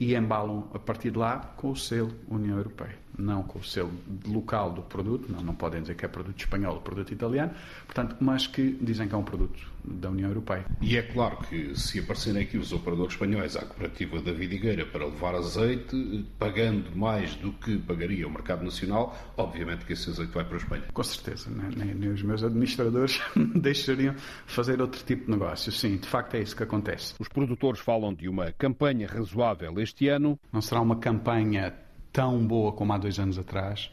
e 0.00 0.14
embalam 0.14 0.70
a 0.72 0.78
partir 0.78 1.10
de 1.10 1.18
lá 1.18 1.52
com 1.58 1.72
o 1.72 1.76
selo 1.76 2.14
União 2.26 2.56
Europeia, 2.56 2.96
não 3.18 3.42
com 3.42 3.58
o 3.58 3.64
selo 3.64 3.90
local 4.26 4.72
do 4.72 4.82
produto, 4.82 5.30
não, 5.30 5.42
não 5.42 5.54
podem 5.54 5.82
dizer 5.82 5.96
que 5.96 6.04
é 6.04 6.08
produto 6.08 6.38
espanhol 6.38 6.74
ou 6.74 6.80
produto 6.80 7.12
italiano, 7.12 7.52
portanto, 7.86 8.16
mas 8.20 8.46
que 8.46 8.78
dizem 8.80 9.08
que 9.08 9.14
é 9.14 9.18
um 9.18 9.24
produto 9.24 9.58
da 9.84 10.10
União 10.10 10.28
Europeia. 10.28 10.64
E 10.80 10.96
é 10.96 11.02
claro 11.02 11.38
que 11.38 11.78
se 11.78 11.98
aparecerem 11.98 12.42
aqui 12.42 12.58
os 12.58 12.72
operadores 12.72 13.12
espanhóis 13.14 13.56
à 13.56 13.60
cooperativa 13.60 14.20
da 14.20 14.32
Vidigueira 14.32 14.84
para 14.84 15.06
levar 15.06 15.34
azeite, 15.34 16.26
pagando 16.38 16.94
mais 16.96 17.34
do 17.36 17.52
que 17.52 17.78
pagaria 17.78 18.26
o 18.26 18.30
mercado 18.30 18.64
nacional, 18.64 19.16
obviamente 19.36 19.84
que 19.84 19.92
esse 19.92 20.10
azeite 20.10 20.32
vai 20.32 20.44
para 20.44 20.56
a 20.56 20.58
Espanha. 20.58 20.84
Com 20.92 21.02
certeza, 21.02 21.50
né? 21.50 21.70
nem, 21.76 21.94
nem 21.94 22.10
os 22.10 22.22
meus 22.22 22.42
administradores 22.42 23.20
deixariam 23.54 24.14
fazer 24.46 24.80
outro 24.80 25.02
tipo 25.04 25.24
de 25.24 25.30
negócio. 25.30 25.72
Sim, 25.72 25.96
de 25.96 26.06
facto 26.06 26.34
é 26.34 26.40
isso 26.40 26.54
que 26.54 26.62
acontece. 26.62 27.14
Os 27.18 27.28
produtores 27.28 27.80
falam 27.80 28.12
de 28.12 28.28
uma 28.28 28.52
campanha 28.52 29.08
razoável 29.08 29.80
este 29.80 30.08
ano. 30.08 30.38
Não 30.52 30.60
será 30.60 30.80
uma 30.80 30.96
campanha 30.96 31.74
tão 32.12 32.46
boa 32.46 32.72
como 32.72 32.92
há 32.92 32.98
dois 32.98 33.18
anos 33.18 33.38
atrás, 33.38 33.90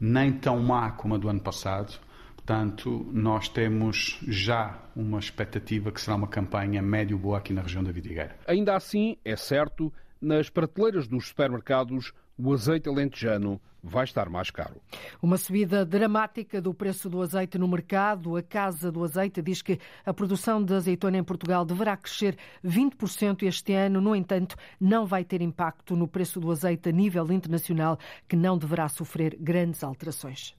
nem 0.00 0.32
tão 0.32 0.60
má 0.60 0.90
como 0.92 1.14
a 1.14 1.18
do 1.18 1.28
ano 1.28 1.40
passado. 1.40 1.98
Portanto, 2.36 3.06
nós 3.12 3.48
temos 3.48 4.18
já 4.26 4.78
uma 4.96 5.18
expectativa 5.18 5.92
que 5.92 6.00
será 6.00 6.16
uma 6.16 6.28
campanha 6.28 6.80
médio 6.80 7.18
boa 7.18 7.38
aqui 7.38 7.52
na 7.52 7.60
região 7.60 7.84
da 7.84 7.92
Vidigueira. 7.92 8.36
Ainda 8.46 8.74
assim, 8.74 9.18
é 9.24 9.36
certo, 9.36 9.92
nas 10.20 10.48
prateleiras 10.48 11.06
dos 11.06 11.28
supermercados 11.28 12.12
o 12.38 12.52
azeite 12.52 12.88
alentejano 12.88 13.60
vai 13.82 14.04
estar 14.04 14.28
mais 14.28 14.50
caro. 14.50 14.80
Uma 15.22 15.36
subida 15.36 15.84
dramática 15.84 16.60
do 16.60 16.74
preço 16.74 17.08
do 17.08 17.22
azeite 17.22 17.58
no 17.58 17.68
mercado. 17.68 18.36
A 18.36 18.42
Casa 18.42 18.90
do 18.90 19.02
Azeite 19.04 19.40
diz 19.40 19.62
que 19.62 19.78
a 20.04 20.12
produção 20.12 20.62
de 20.62 20.74
azeitona 20.74 21.18
em 21.18 21.24
Portugal 21.24 21.64
deverá 21.64 21.96
crescer 21.96 22.36
20% 22.64 23.42
este 23.42 23.72
ano. 23.72 24.00
No 24.00 24.14
entanto, 24.14 24.56
não 24.80 25.06
vai 25.06 25.24
ter 25.24 25.40
impacto 25.40 25.96
no 25.96 26.08
preço 26.08 26.40
do 26.40 26.50
azeite 26.50 26.88
a 26.88 26.92
nível 26.92 27.30
internacional, 27.32 27.98
que 28.28 28.36
não 28.36 28.58
deverá 28.58 28.88
sofrer 28.88 29.36
grandes 29.40 29.82
alterações. 29.82 30.56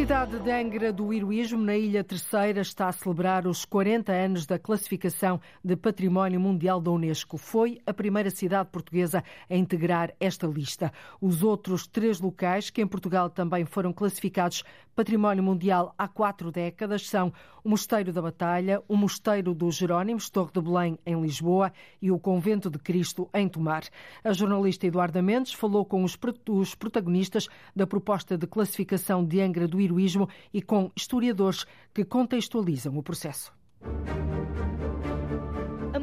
Cidade 0.00 0.38
de 0.38 0.50
Angra 0.50 0.94
do 0.94 1.12
Heroísmo, 1.12 1.60
na 1.60 1.76
Ilha 1.76 2.02
Terceira, 2.02 2.62
está 2.62 2.88
a 2.88 2.92
celebrar 2.92 3.46
os 3.46 3.66
40 3.66 4.10
anos 4.10 4.46
da 4.46 4.58
classificação 4.58 5.38
de 5.62 5.76
Património 5.76 6.40
Mundial 6.40 6.80
da 6.80 6.90
Unesco. 6.90 7.36
Foi 7.36 7.78
a 7.84 7.92
primeira 7.92 8.30
cidade 8.30 8.70
portuguesa 8.72 9.22
a 9.48 9.54
integrar 9.54 10.14
esta 10.18 10.46
lista. 10.46 10.90
Os 11.20 11.42
outros 11.42 11.86
três 11.86 12.18
locais 12.18 12.70
que 12.70 12.80
em 12.80 12.86
Portugal 12.86 13.28
também 13.28 13.66
foram 13.66 13.92
classificados 13.92 14.64
Património 14.96 15.42
Mundial 15.42 15.94
há 15.96 16.08
quatro 16.08 16.50
décadas 16.50 17.08
são 17.08 17.32
o 17.62 17.68
Mosteiro 17.68 18.12
da 18.12 18.20
Batalha, 18.20 18.82
o 18.88 18.96
Mosteiro 18.96 19.54
dos 19.54 19.76
Jerónimos, 19.76 20.28
Torre 20.28 20.50
de 20.52 20.60
Belém, 20.60 20.98
em 21.06 21.20
Lisboa, 21.20 21.72
e 22.02 22.10
o 22.10 22.18
Convento 22.18 22.70
de 22.70 22.78
Cristo, 22.78 23.28
em 23.32 23.48
Tomar. 23.48 23.84
A 24.24 24.32
jornalista 24.32 24.86
Eduarda 24.86 25.22
Mendes 25.22 25.52
falou 25.52 25.84
com 25.84 26.04
os 26.04 26.16
protagonistas 26.74 27.48
da 27.76 27.86
proposta 27.86 28.36
de 28.36 28.46
classificação 28.46 29.24
de 29.24 29.40
Angra 29.40 29.68
do 29.68 29.80
Heroísmo 29.80 29.89
e 30.52 30.62
com 30.62 30.90
historiadores 30.96 31.66
que 31.92 32.04
contextualizam 32.04 32.96
o 32.96 33.02
processo. 33.02 33.52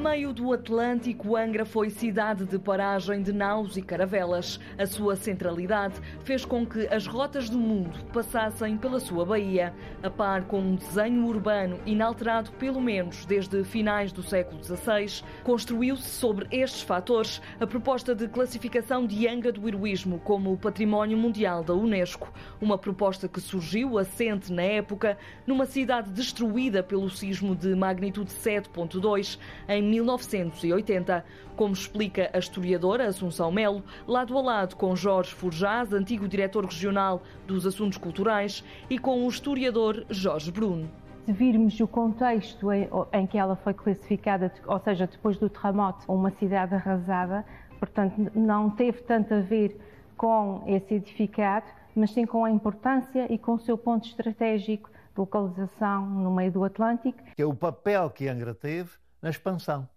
Meio 0.09 0.31
do 0.31 0.53
Atlântico, 0.53 1.35
Angra 1.35 1.65
foi 1.65 1.89
cidade 1.89 2.45
de 2.45 2.57
paragem 2.57 3.21
de 3.21 3.33
naus 3.33 3.75
e 3.75 3.81
caravelas. 3.81 4.57
A 4.77 4.85
sua 4.85 5.17
centralidade 5.17 5.95
fez 6.23 6.45
com 6.45 6.65
que 6.65 6.87
as 6.87 7.05
rotas 7.05 7.49
do 7.49 7.57
mundo 7.57 7.99
passassem 8.13 8.77
pela 8.77 9.01
sua 9.01 9.25
baía, 9.25 9.73
a 10.01 10.09
par 10.09 10.45
com 10.45 10.59
um 10.59 10.75
desenho 10.75 11.25
urbano 11.25 11.77
inalterado 11.85 12.53
pelo 12.53 12.79
menos 12.79 13.25
desde 13.25 13.65
finais 13.65 14.13
do 14.13 14.23
século 14.23 14.63
XVI. 14.63 15.21
Construiu-se 15.43 16.09
sobre 16.09 16.47
estes 16.51 16.83
fatores 16.83 17.41
a 17.59 17.67
proposta 17.67 18.15
de 18.15 18.29
classificação 18.29 19.05
de 19.05 19.27
Angra 19.27 19.51
do 19.51 19.67
Heroísmo 19.67 20.19
como 20.19 20.57
Património 20.57 21.17
Mundial 21.17 21.65
da 21.65 21.73
Unesco, 21.73 22.31
uma 22.61 22.77
proposta 22.77 23.27
que 23.27 23.41
surgiu 23.41 23.97
assente 23.97 24.53
na 24.53 24.63
época 24.63 25.17
numa 25.45 25.65
cidade 25.65 26.11
destruída 26.11 26.81
pelo 26.81 27.09
sismo 27.09 27.53
de 27.53 27.75
magnitude 27.75 28.31
7.2 28.31 29.37
em 29.67 29.96
em 29.96 29.96
1980, 29.97 31.25
como 31.55 31.73
explica 31.73 32.29
a 32.33 32.37
historiadora 32.37 33.07
Assunção 33.07 33.51
Melo, 33.51 33.83
lado 34.07 34.37
a 34.37 34.41
lado 34.41 34.75
com 34.75 34.95
Jorge 34.95 35.33
Forjás, 35.33 35.91
antigo 35.91 36.27
diretor 36.27 36.65
regional 36.65 37.21
dos 37.45 37.65
Assuntos 37.65 37.97
Culturais, 37.97 38.63
e 38.89 38.99
com 38.99 39.25
o 39.25 39.29
historiador 39.29 40.05
Jorge 40.09 40.51
Bruno. 40.51 40.89
Se 41.25 41.33
virmos 41.33 41.79
o 41.79 41.87
contexto 41.87 42.71
em, 42.71 42.87
em 43.11 43.27
que 43.27 43.37
ela 43.37 43.55
foi 43.57 43.73
classificada, 43.73 44.51
ou 44.65 44.79
seja, 44.79 45.07
depois 45.07 45.37
do 45.37 45.49
terremoto, 45.49 46.09
uma 46.11 46.31
cidade 46.31 46.75
arrasada, 46.75 47.43
portanto, 47.79 48.31
não 48.33 48.69
teve 48.69 49.01
tanto 49.01 49.33
a 49.33 49.39
ver 49.39 49.77
com 50.15 50.63
esse 50.67 50.93
edificado, 50.93 51.65
mas 51.95 52.11
sim 52.11 52.25
com 52.25 52.45
a 52.45 52.51
importância 52.51 53.31
e 53.31 53.37
com 53.37 53.55
o 53.55 53.59
seu 53.59 53.77
ponto 53.77 54.07
estratégico 54.07 54.89
de 54.89 55.19
localização 55.19 56.05
no 56.05 56.33
meio 56.33 56.51
do 56.51 56.63
Atlântico. 56.63 57.19
Que 57.35 57.41
é 57.41 57.45
o 57.45 57.53
papel 57.53 58.09
que 58.09 58.27
Angra 58.27 58.53
teve 58.53 58.91
na 59.27 59.31
expansão. 59.31 59.89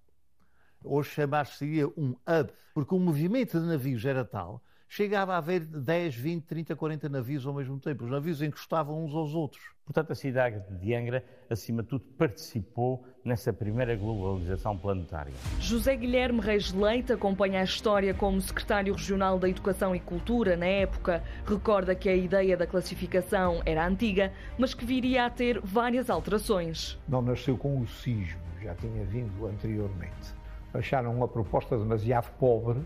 Hoje 0.82 1.10
chamar-se-ia 1.10 1.86
um 1.88 2.16
hub, 2.26 2.52
porque 2.74 2.94
o 2.94 2.98
movimento 2.98 3.60
de 3.60 3.66
navios 3.66 4.04
era 4.04 4.24
tal, 4.24 4.60
chegava 4.88 5.34
a 5.34 5.36
haver 5.36 5.60
10, 5.60 6.16
20, 6.16 6.44
30, 6.44 6.74
40 6.74 7.08
navios 7.08 7.46
ao 7.46 7.54
mesmo 7.54 7.78
tempo. 7.78 8.04
Os 8.04 8.10
navios 8.10 8.42
encostavam 8.42 9.04
uns 9.04 9.14
aos 9.14 9.32
outros. 9.32 9.62
Portanto, 9.84 10.10
a 10.10 10.14
cidade 10.16 10.60
de 10.80 10.94
Angra, 10.94 11.24
acima 11.48 11.82
de 11.82 11.90
tudo, 11.90 12.04
participou 12.18 13.04
nessa 13.24 13.52
primeira 13.52 13.94
globalização 13.94 14.76
planetária. 14.76 15.32
José 15.60 15.94
Guilherme 15.94 16.40
Reis 16.40 16.72
Leite 16.72 17.12
acompanha 17.12 17.60
a 17.60 17.64
história 17.64 18.12
como 18.12 18.40
secretário 18.40 18.94
regional 18.94 19.38
da 19.38 19.48
Educação 19.48 19.94
e 19.94 20.00
Cultura 20.00 20.56
na 20.56 20.66
época. 20.66 21.22
Recorda 21.46 21.94
que 21.94 22.08
a 22.08 22.16
ideia 22.16 22.56
da 22.56 22.66
classificação 22.66 23.62
era 23.64 23.86
antiga, 23.86 24.32
mas 24.58 24.74
que 24.74 24.84
viria 24.84 25.26
a 25.26 25.30
ter 25.30 25.60
várias 25.60 26.10
alterações. 26.10 26.98
Não 27.06 27.22
nasceu 27.22 27.56
com 27.56 27.80
o 27.80 27.86
sismo 27.86 28.49
já 28.62 28.74
tinha 28.74 29.04
vindo 29.04 29.46
anteriormente. 29.46 30.34
Acharam 30.72 31.14
uma 31.14 31.26
proposta 31.26 31.76
demasiado 31.76 32.30
pobre 32.38 32.80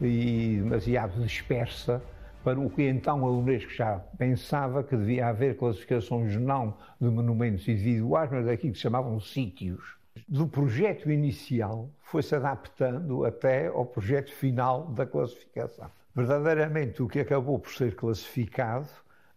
e 0.00 0.60
demasiado 0.62 1.20
dispersa 1.22 2.02
para 2.44 2.60
o 2.60 2.70
que 2.70 2.82
então 2.82 3.24
a 3.24 3.30
Unesco 3.30 3.72
já 3.72 3.98
pensava 4.16 4.84
que 4.84 4.96
devia 4.96 5.28
haver 5.28 5.56
classificações 5.56 6.36
não 6.36 6.76
de 7.00 7.08
monumentos 7.08 7.66
individuais, 7.66 8.30
mas 8.30 8.46
daquilo 8.46 8.72
que 8.72 8.78
chamavam 8.78 9.18
sítios. 9.18 9.96
Do 10.28 10.46
projeto 10.46 11.10
inicial 11.10 11.90
foi-se 12.02 12.34
adaptando 12.34 13.24
até 13.24 13.66
ao 13.66 13.84
projeto 13.84 14.32
final 14.32 14.86
da 14.86 15.04
classificação. 15.04 15.90
Verdadeiramente, 16.14 17.02
o 17.02 17.08
que 17.08 17.18
acabou 17.18 17.58
por 17.58 17.72
ser 17.72 17.94
classificado 17.96 18.88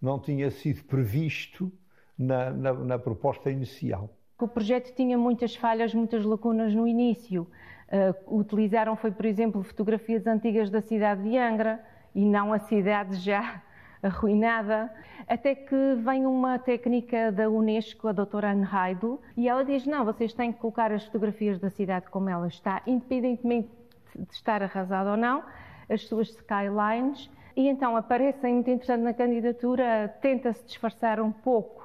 não 0.02 0.20
tinha 0.20 0.52
sido 0.52 0.84
previsto 0.84 1.72
na, 2.18 2.52
na, 2.52 2.74
na 2.74 3.00
proposta 3.00 3.50
inicial 3.50 4.10
que 4.40 4.46
o 4.46 4.48
projeto 4.48 4.96
tinha 4.96 5.18
muitas 5.18 5.54
falhas, 5.54 5.94
muitas 5.94 6.24
lacunas 6.24 6.74
no 6.74 6.88
início. 6.88 7.46
Uh, 7.92 8.40
utilizaram 8.40 8.96
foi, 8.96 9.12
por 9.12 9.26
exemplo, 9.26 9.62
fotografias 9.64 10.26
antigas 10.26 10.70
da 10.70 10.80
cidade 10.80 11.24
de 11.24 11.38
Angra 11.38 11.84
e 12.16 12.24
não 12.24 12.54
a 12.54 12.60
cidade 12.60 13.18
já 13.18 13.62
arruinada, 14.02 14.90
até 15.28 15.54
que 15.54 15.76
vem 16.06 16.26
uma 16.26 16.58
técnica 16.58 17.34
da 17.34 17.50
Unesco, 17.50 18.08
a 18.08 18.14
doutora 18.14 18.52
Anne 18.52 18.66
Heidel, 18.66 19.20
e 19.36 19.50
ela 19.50 19.66
diz, 19.66 19.86
não, 19.86 20.06
vocês 20.06 20.34
têm 20.34 20.54
que 20.54 20.60
colocar 20.60 20.90
as 20.90 21.04
fotografias 21.04 21.60
da 21.60 21.70
cidade 21.70 22.10
como 22.10 22.30
ela 22.30 22.48
está, 22.48 22.82
independentemente 22.88 23.68
de 24.16 24.34
estar 24.34 24.64
arrasada 24.64 25.12
ou 25.12 25.18
não, 25.18 25.44
as 25.90 26.08
suas 26.08 26.30
skylines, 26.30 27.30
e 27.58 27.68
então 27.68 27.98
aparecem, 27.98 28.54
muito 28.54 28.70
interessante 28.70 29.02
na 29.02 29.14
candidatura, 29.14 30.08
tenta-se 30.22 30.66
disfarçar 30.66 31.20
um 31.20 31.32
pouco 31.32 31.79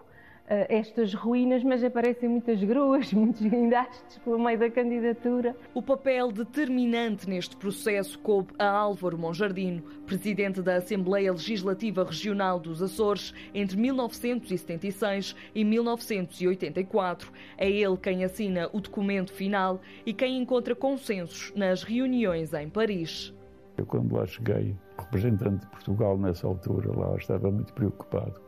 estas 0.46 1.14
ruínas, 1.14 1.62
mas 1.64 1.83
aparecem 1.83 2.28
muitas 2.28 2.62
gruas, 2.62 3.12
muitos 3.14 3.40
guindastes 3.40 4.18
pelo 4.18 4.38
meio 4.38 4.59
da 4.59 4.70
candidatura. 4.70 5.57
O 5.72 5.83
papel 5.83 6.30
determinante 6.30 7.28
neste 7.28 7.57
processo 7.57 8.18
coube 8.18 8.52
a 8.59 8.68
Álvaro 8.68 9.18
Monjardino, 9.18 9.83
presidente 10.07 10.61
da 10.61 10.76
Assembleia 10.76 11.33
Legislativa 11.33 12.04
Regional 12.04 12.61
dos 12.61 12.83
Açores 12.83 13.33
entre 13.54 13.76
1976 13.76 15.35
e 15.54 15.64
1984. 15.64 17.33
É 17.57 17.70
ele 17.70 17.96
quem 17.96 18.24
assina 18.24 18.68
o 18.72 18.80
documento 18.80 19.33
final 19.33 19.80
e 20.04 20.12
quem 20.12 20.38
encontra 20.38 20.74
consensos 20.74 21.52
nas 21.57 21.83
reuniões 21.83 22.52
em 22.52 22.68
Paris. 22.68 23.35
Eu, 23.76 23.87
quando 23.87 24.14
lá 24.14 24.24
cheguei, 24.26 24.76
representante 24.98 25.64
de 25.64 25.66
Portugal 25.70 26.16
nessa 26.16 26.46
altura, 26.46 26.96
lá 26.96 27.16
estava 27.16 27.50
muito 27.50 27.72
preocupado 27.72 28.43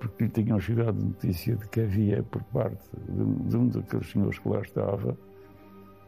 porque 0.00 0.24
lhe 0.24 0.30
tinham 0.30 0.58
chegado 0.58 0.94
notícia 0.94 1.54
de 1.54 1.68
que 1.68 1.82
havia, 1.82 2.22
por 2.22 2.42
parte 2.44 2.88
de, 3.06 3.56
um 3.56 3.68
daqueles 3.68 4.10
senhores 4.10 4.38
que 4.38 4.48
lá 4.48 4.60
estava, 4.60 5.16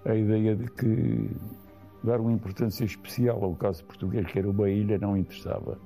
a 0.04 0.14
ideia 0.14 0.56
de 0.56 0.66
que 0.72 1.30
dar 2.02 2.20
uma 2.20 2.32
importância 2.32 2.84
especial 2.84 3.44
ao 3.44 3.54
caso 3.54 3.84
português, 3.84 4.26
que 4.26 4.38
era 4.38 4.50
uma 4.50 4.68
ilha, 4.68 4.98
não 4.98 5.16
interessava. 5.16 5.78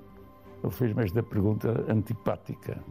Ele 0.63 0.73
fez-me 0.73 1.05
esta 1.05 1.23
pergunta 1.23 1.85
antipática. 1.89 2.83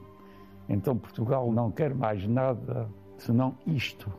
Então 0.68 0.98
Portugal 0.98 1.52
não 1.52 1.72
quer 1.72 1.96
mais 1.96 2.28
nada 2.28 2.88
senão 3.18 3.58
isto. 3.66 4.12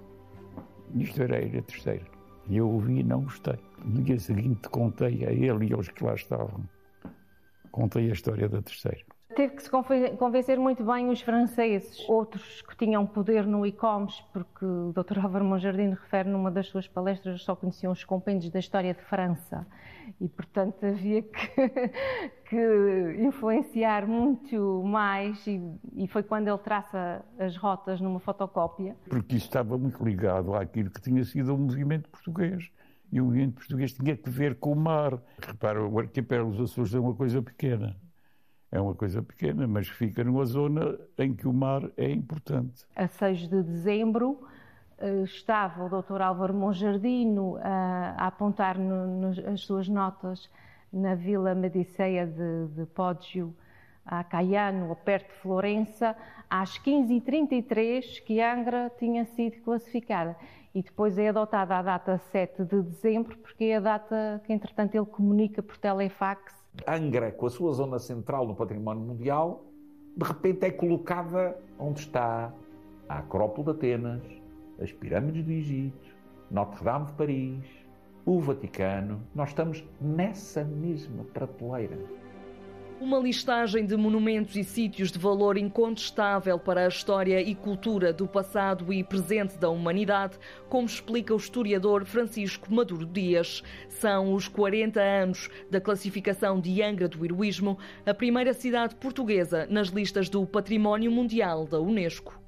Isto 0.95 1.23
era 1.23 1.37
a 1.37 1.41
Ilha 1.41 1.63
Terceira. 1.63 2.07
E 2.49 2.57
eu 2.57 2.69
ouvi 2.69 3.01
e 3.01 3.05
não 3.05 3.23
gostei. 3.23 3.59
No 3.85 4.03
dia 4.03 4.19
seguinte 4.19 4.69
contei 4.71 5.25
a 5.27 5.33
ele 5.33 5.67
e 5.67 5.73
aos 5.73 5.89
que 5.89 6.03
lá 6.03 6.15
estavam, 6.15 6.65
contei 7.71 8.09
a 8.09 8.13
história 8.13 8.49
da 8.49 8.63
Terceira. 8.63 9.16
Teve 9.35 9.57
que 9.57 9.63
se 9.63 9.71
convencer 10.17 10.59
muito 10.59 10.85
bem 10.85 11.11
os 11.11 11.21
franceses, 11.21 12.09
outros 12.09 12.63
que 12.63 12.77
tinham 12.77 13.05
poder 13.05 13.45
no 13.45 13.67
ICOMS, 13.67 14.25
porque 14.33 14.65
o 14.65 14.93
Dr. 14.93 15.19
Álvaro 15.19 15.45
Monjardim 15.45 15.91
refere 15.91 16.29
numa 16.29 16.51
das 16.51 16.69
suas 16.69 16.87
palestras 16.87 17.43
só 17.43 17.57
conheciam 17.57 17.93
os 17.93 18.05
compêndios 18.05 18.51
da 18.51 18.61
história 18.61 18.95
de 18.95 19.03
França 19.03 19.67
e, 20.21 20.29
portanto, 20.29 20.87
havia 20.87 21.23
que, 21.23 21.51
que 22.49 23.17
influenciar 23.19 24.07
muito 24.07 24.83
mais 24.85 25.45
e, 25.47 25.61
e, 25.97 26.07
foi 26.07 26.23
quando 26.23 26.47
ele 26.47 26.59
traça 26.59 27.25
as 27.39 27.57
rotas 27.57 28.01
numa 28.01 28.21
fotocópia. 28.21 28.97
Porque 29.09 29.37
isso 29.37 29.47
estava 29.47 29.77
muito 29.77 30.03
ligado 30.05 30.55
àquilo 30.55 30.89
que 30.89 31.01
tinha 31.01 31.25
sido 31.25 31.53
o 31.53 31.59
movimento 31.59 32.09
português. 32.09 32.71
E 33.13 33.21
o 33.21 33.25
movimento 33.25 33.55
português 33.55 33.93
tinha 33.93 34.17
que 34.17 34.31
ver 34.31 34.57
com 34.59 34.73
o 34.73 34.77
mar. 34.77 35.21
Repara, 35.45 35.85
o 35.85 35.99
arquipélago 35.99 36.53
dos 36.53 36.71
Açores 36.71 36.95
é 36.95 37.01
uma 37.01 37.15
coisa 37.15 37.43
pequena 37.43 37.97
é 38.77 38.81
uma 38.81 38.95
coisa 38.95 39.23
pequena, 39.23 39.67
mas 39.67 39.89
fica 39.89 40.23
numa 40.23 40.45
zona 40.45 40.99
em 41.19 41.35
que 41.35 41.49
o 41.49 41.53
mar 41.53 41.83
é 41.97 42.11
importante. 42.11 42.85
A 42.95 43.09
6 43.09 43.49
de 43.49 43.63
dezembro 43.63 44.39
eh, 44.99 45.23
estava 45.23 45.85
o 45.85 45.89
Dr. 45.89 46.21
Álvaro 46.21 46.53
Monjardino 46.53 47.57
a, 47.63 48.27
apontar 48.27 48.79
no, 48.79 49.07
no, 49.07 49.51
as 49.51 49.63
suas 49.63 49.89
notas 49.89 50.51
na 50.93 51.15
Vila 51.15 51.55
Mediceia 51.55 52.27
de, 52.27 52.67
de 52.75 52.87
Poggio, 52.87 53.55
a 54.05 54.23
Caiano, 54.23 54.95
perto 54.97 55.29
de 55.29 55.41
Florença, 55.41 56.15
às 56.49 56.79
15h33 56.79 58.23
que 58.25 58.43
Angra 58.43 58.93
tinha 58.99 59.25
sido 59.25 59.57
classificada. 59.63 60.37
E 60.75 60.83
depois 60.83 61.17
é 61.17 61.31
adotada 61.31 61.79
a 61.79 61.83
data 61.83 62.19
7 62.31 62.63
de 62.63 62.83
dezembro, 62.83 63.39
porque 63.39 63.65
é 63.65 63.77
a 63.77 63.81
data 63.81 64.43
que, 64.45 64.53
entretanto, 64.53 64.95
ele 64.95 65.07
comunica 65.07 65.63
por 65.63 65.79
telefax 65.79 66.66
Angra, 66.87 67.33
com 67.33 67.47
a 67.47 67.51
sua 67.51 67.73
zona 67.73 67.99
central 67.99 68.47
no 68.47 68.55
património 68.55 69.03
mundial, 69.03 69.65
de 70.17 70.25
repente 70.25 70.65
é 70.65 70.71
colocada 70.71 71.57
onde 71.79 72.01
está 72.01 72.53
a 73.09 73.19
Acrópole 73.19 73.65
de 73.67 73.71
Atenas, 73.73 74.23
as 74.81 74.93
pirâmides 74.93 75.45
do 75.45 75.53
Egito, 75.53 76.17
Notre-Dame 76.51 77.07
de 77.07 77.13
Paris, 77.13 77.65
o 78.25 78.41
Vaticano. 78.41 79.23
Nós 79.35 79.51
estamos 79.51 79.85
nessa 80.01 80.65
mesma 80.65 81.25
prateleira. 81.25 81.99
Uma 82.99 83.19
listagem 83.19 83.85
de 83.85 83.95
monumentos 83.95 84.57
e 84.57 84.65
sítios 84.65 85.13
de 85.13 85.19
valor 85.19 85.59
incontestável 85.59 86.59
para 86.59 86.87
a 86.87 86.89
história 86.89 87.43
e 87.43 87.55
cultura 87.55 88.11
do 88.11 88.27
passado 88.27 88.91
e 88.91 89.05
presente 89.05 89.59
da 89.59 89.69
humanidade, 89.69 90.39
como 90.71 90.87
explica 90.87 91.35
o 91.35 91.37
historiador 91.37 92.07
Francisco 92.07 92.73
Maduro 92.73 93.05
Dias. 93.05 93.63
São 93.91 94.33
os 94.33 94.49
40 94.49 94.99
anos 94.99 95.51
da 95.71 95.79
classificação 95.79 96.59
de 96.59 96.83
Angra 96.83 97.07
do 97.07 97.23
Heroísmo, 97.23 97.79
a 98.07 98.15
primeira 98.15 98.55
cidade 98.55 98.95
portuguesa 98.95 99.67
nas 99.69 99.89
listas 99.89 100.31
do 100.31 100.47
Património 100.47 101.13
Mundial 101.13 101.67
da 101.67 101.79
Unesco. 101.79 102.46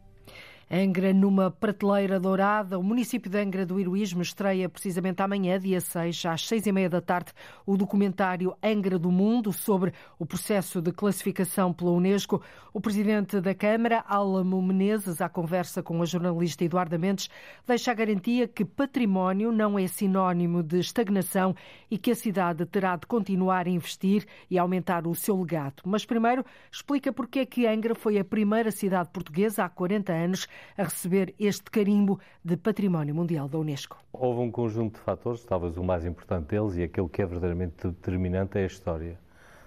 Angra 0.70 1.14
numa 1.14 1.50
prateleira 1.50 2.20
dourada. 2.20 2.78
O 2.78 2.83
município 2.83 3.31
de 3.31 3.38
Angra 3.38 3.64
do 3.64 3.81
Heroísmo 3.81 4.20
estreia 4.20 4.68
precisamente 4.68 5.22
amanhã, 5.22 5.59
dia 5.59 5.81
6, 5.81 6.26
às 6.26 6.46
seis 6.46 6.66
e 6.66 6.72
meia 6.72 6.90
da 6.90 7.00
tarde, 7.00 7.33
o 7.64 7.74
documentário 7.74 8.54
Angra 8.62 8.98
do 8.98 9.11
Mundo 9.11 9.50
sobre 9.50 9.94
o 10.18 10.26
processo 10.26 10.83
de 10.83 10.92
classificação 10.92 11.72
pela 11.72 11.92
Unesco. 11.92 12.42
O 12.70 12.83
presidente 12.83 13.40
da 13.40 13.54
Câmara, 13.54 14.04
Álamo 14.07 14.61
Menezes, 14.61 15.22
à 15.22 15.28
conversa 15.28 15.83
com 15.83 16.02
a 16.02 16.04
jornalista 16.04 16.62
Eduarda 16.64 16.98
Mendes, 16.98 17.31
deixa 17.66 17.90
a 17.90 17.94
garantia 17.94 18.46
que 18.46 18.62
património 18.62 19.50
não 19.50 19.78
é 19.78 19.87
sinónimo 19.87 20.62
de 20.62 20.81
estagnação 20.81 21.57
e 21.90 21.96
que 21.96 22.11
a 22.11 22.14
cidade 22.14 22.66
terá 22.66 22.94
de 22.94 23.07
continuar 23.07 23.66
a 23.66 23.70
investir 23.70 24.26
e 24.50 24.59
aumentar 24.59 25.07
o 25.07 25.14
seu 25.14 25.40
legado. 25.40 25.83
Mas 25.87 26.04
primeiro 26.04 26.44
explica 26.70 27.11
porque 27.11 27.38
é 27.38 27.46
que 27.46 27.66
Angra 27.66 27.94
foi 27.94 28.18
a 28.18 28.24
primeira 28.24 28.70
cidade 28.70 29.09
portuguesa 29.11 29.64
há 29.64 29.68
40 29.70 30.12
anos 30.12 30.46
a 30.77 30.85
receber 30.85 31.35
este 31.38 31.71
carimbo 31.71 32.18
de 32.44 32.57
Património 32.57 33.14
Mundial 33.14 33.49
da 33.49 33.59
Unesco? 33.59 33.99
Houve 34.12 34.40
um 34.40 34.51
conjunto 34.51 34.94
de 34.94 35.01
fatores, 35.01 35.44
talvez 35.44 35.77
o 35.77 35.83
mais 35.83 36.05
importante 36.05 36.49
deles 36.49 36.77
e 36.77 36.83
aquele 36.83 37.09
que 37.09 37.23
é 37.23 37.27
verdadeiramente 37.27 37.87
determinante 37.87 38.59
é 38.59 38.62
a 38.62 38.66
história. 38.66 39.18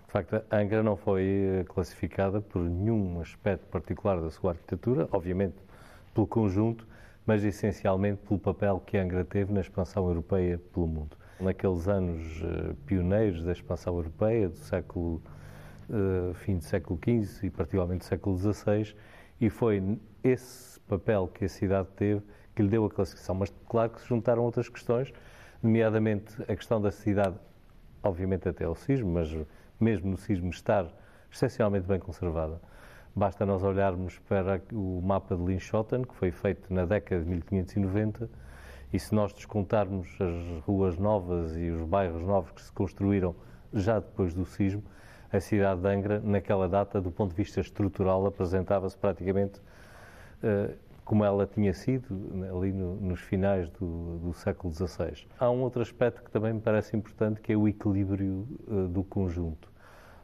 De 0.05 0.11
facto, 0.11 0.43
a 0.49 0.57
Angra 0.57 0.83
não 0.83 0.97
foi 0.97 1.23
eh, 1.23 1.63
classificada 1.63 2.41
por 2.41 2.61
nenhum 2.61 3.21
aspecto 3.21 3.65
particular 3.67 4.19
da 4.19 4.29
sua 4.29 4.51
arquitetura, 4.51 5.07
obviamente 5.09 5.55
pelo 6.13 6.27
conjunto, 6.27 6.85
mas 7.25 7.45
essencialmente 7.45 8.21
pelo 8.27 8.37
papel 8.37 8.81
que 8.85 8.97
a 8.97 9.03
Angra 9.03 9.23
teve 9.23 9.53
na 9.53 9.61
expansão 9.61 10.05
europeia 10.07 10.59
pelo 10.73 10.85
mundo. 10.85 11.15
Naqueles 11.39 11.87
anos 11.87 12.41
eh, 12.43 12.75
pioneiros 12.85 13.41
da 13.41 13.53
expansão 13.53 13.95
europeia, 13.95 14.49
do 14.49 14.57
século, 14.57 15.21
uh, 15.89 16.33
fim 16.33 16.57
do 16.57 16.63
século 16.63 16.99
XV 16.99 17.47
e 17.47 17.49
particularmente 17.49 17.99
do 17.99 18.05
século 18.05 18.37
XVI, 18.37 18.93
e 19.39 19.49
foi 19.49 19.97
esse 20.23 20.70
papel 20.91 21.29
que 21.33 21.45
a 21.45 21.49
cidade 21.49 21.87
teve 21.95 22.21
que 22.53 22.61
lhe 22.61 22.67
deu 22.67 22.85
a 22.85 22.89
classificação. 22.89 23.35
Mas 23.35 23.53
claro 23.67 23.91
que 23.91 24.01
se 24.01 24.07
juntaram 24.07 24.43
outras 24.43 24.67
questões, 24.67 25.13
nomeadamente 25.63 26.41
a 26.43 26.55
questão 26.55 26.81
da 26.81 26.91
cidade, 26.91 27.35
obviamente 28.03 28.49
até 28.49 28.65
ao 28.65 28.75
sismo, 28.75 29.11
mas 29.13 29.29
mesmo 29.79 30.11
no 30.11 30.17
sismo 30.17 30.49
estar 30.49 30.85
excepcionalmente 31.31 31.87
bem 31.87 31.99
conservada. 31.99 32.59
Basta 33.15 33.45
nós 33.45 33.63
olharmos 33.63 34.19
para 34.19 34.61
o 34.71 35.01
mapa 35.01 35.35
de 35.35 35.43
Linschoten, 35.43 36.03
que 36.03 36.15
foi 36.15 36.31
feito 36.31 36.73
na 36.73 36.85
década 36.85 37.23
de 37.23 37.29
1590, 37.29 38.29
e 38.93 38.99
se 38.99 39.15
nós 39.15 39.33
descontarmos 39.33 40.09
as 40.19 40.63
ruas 40.65 40.97
novas 40.97 41.55
e 41.55 41.69
os 41.69 41.83
bairros 41.83 42.21
novos 42.23 42.51
que 42.51 42.61
se 42.61 42.71
construíram 42.71 43.33
já 43.73 43.99
depois 43.99 44.33
do 44.33 44.45
sismo, 44.45 44.83
a 45.31 45.39
cidade 45.39 45.81
de 45.81 45.87
Angra, 45.87 46.19
naquela 46.19 46.67
data, 46.67 46.99
do 46.99 47.09
ponto 47.09 47.31
de 47.31 47.37
vista 47.37 47.61
estrutural, 47.61 48.25
apresentava-se 48.25 48.97
praticamente 48.97 49.61
como 51.03 51.25
ela 51.25 51.45
tinha 51.45 51.73
sido 51.73 52.13
né, 52.33 52.49
ali 52.49 52.71
no, 52.71 52.95
nos 52.95 53.19
finais 53.19 53.69
do, 53.71 54.17
do, 54.19 54.33
século 54.33 54.73
XVI. 54.73 55.27
Há 55.37 55.49
um 55.49 55.61
outro 55.61 55.81
aspecto 55.81 56.23
que 56.23 56.31
também 56.31 56.53
me 56.53 56.61
parece 56.61 56.95
importante, 56.95 57.41
que 57.41 57.51
é 57.51 57.57
o 57.57 57.67
equilíbrio 57.67 58.47
uh, 58.67 58.87
do 58.87 59.03
conjunto. 59.03 59.69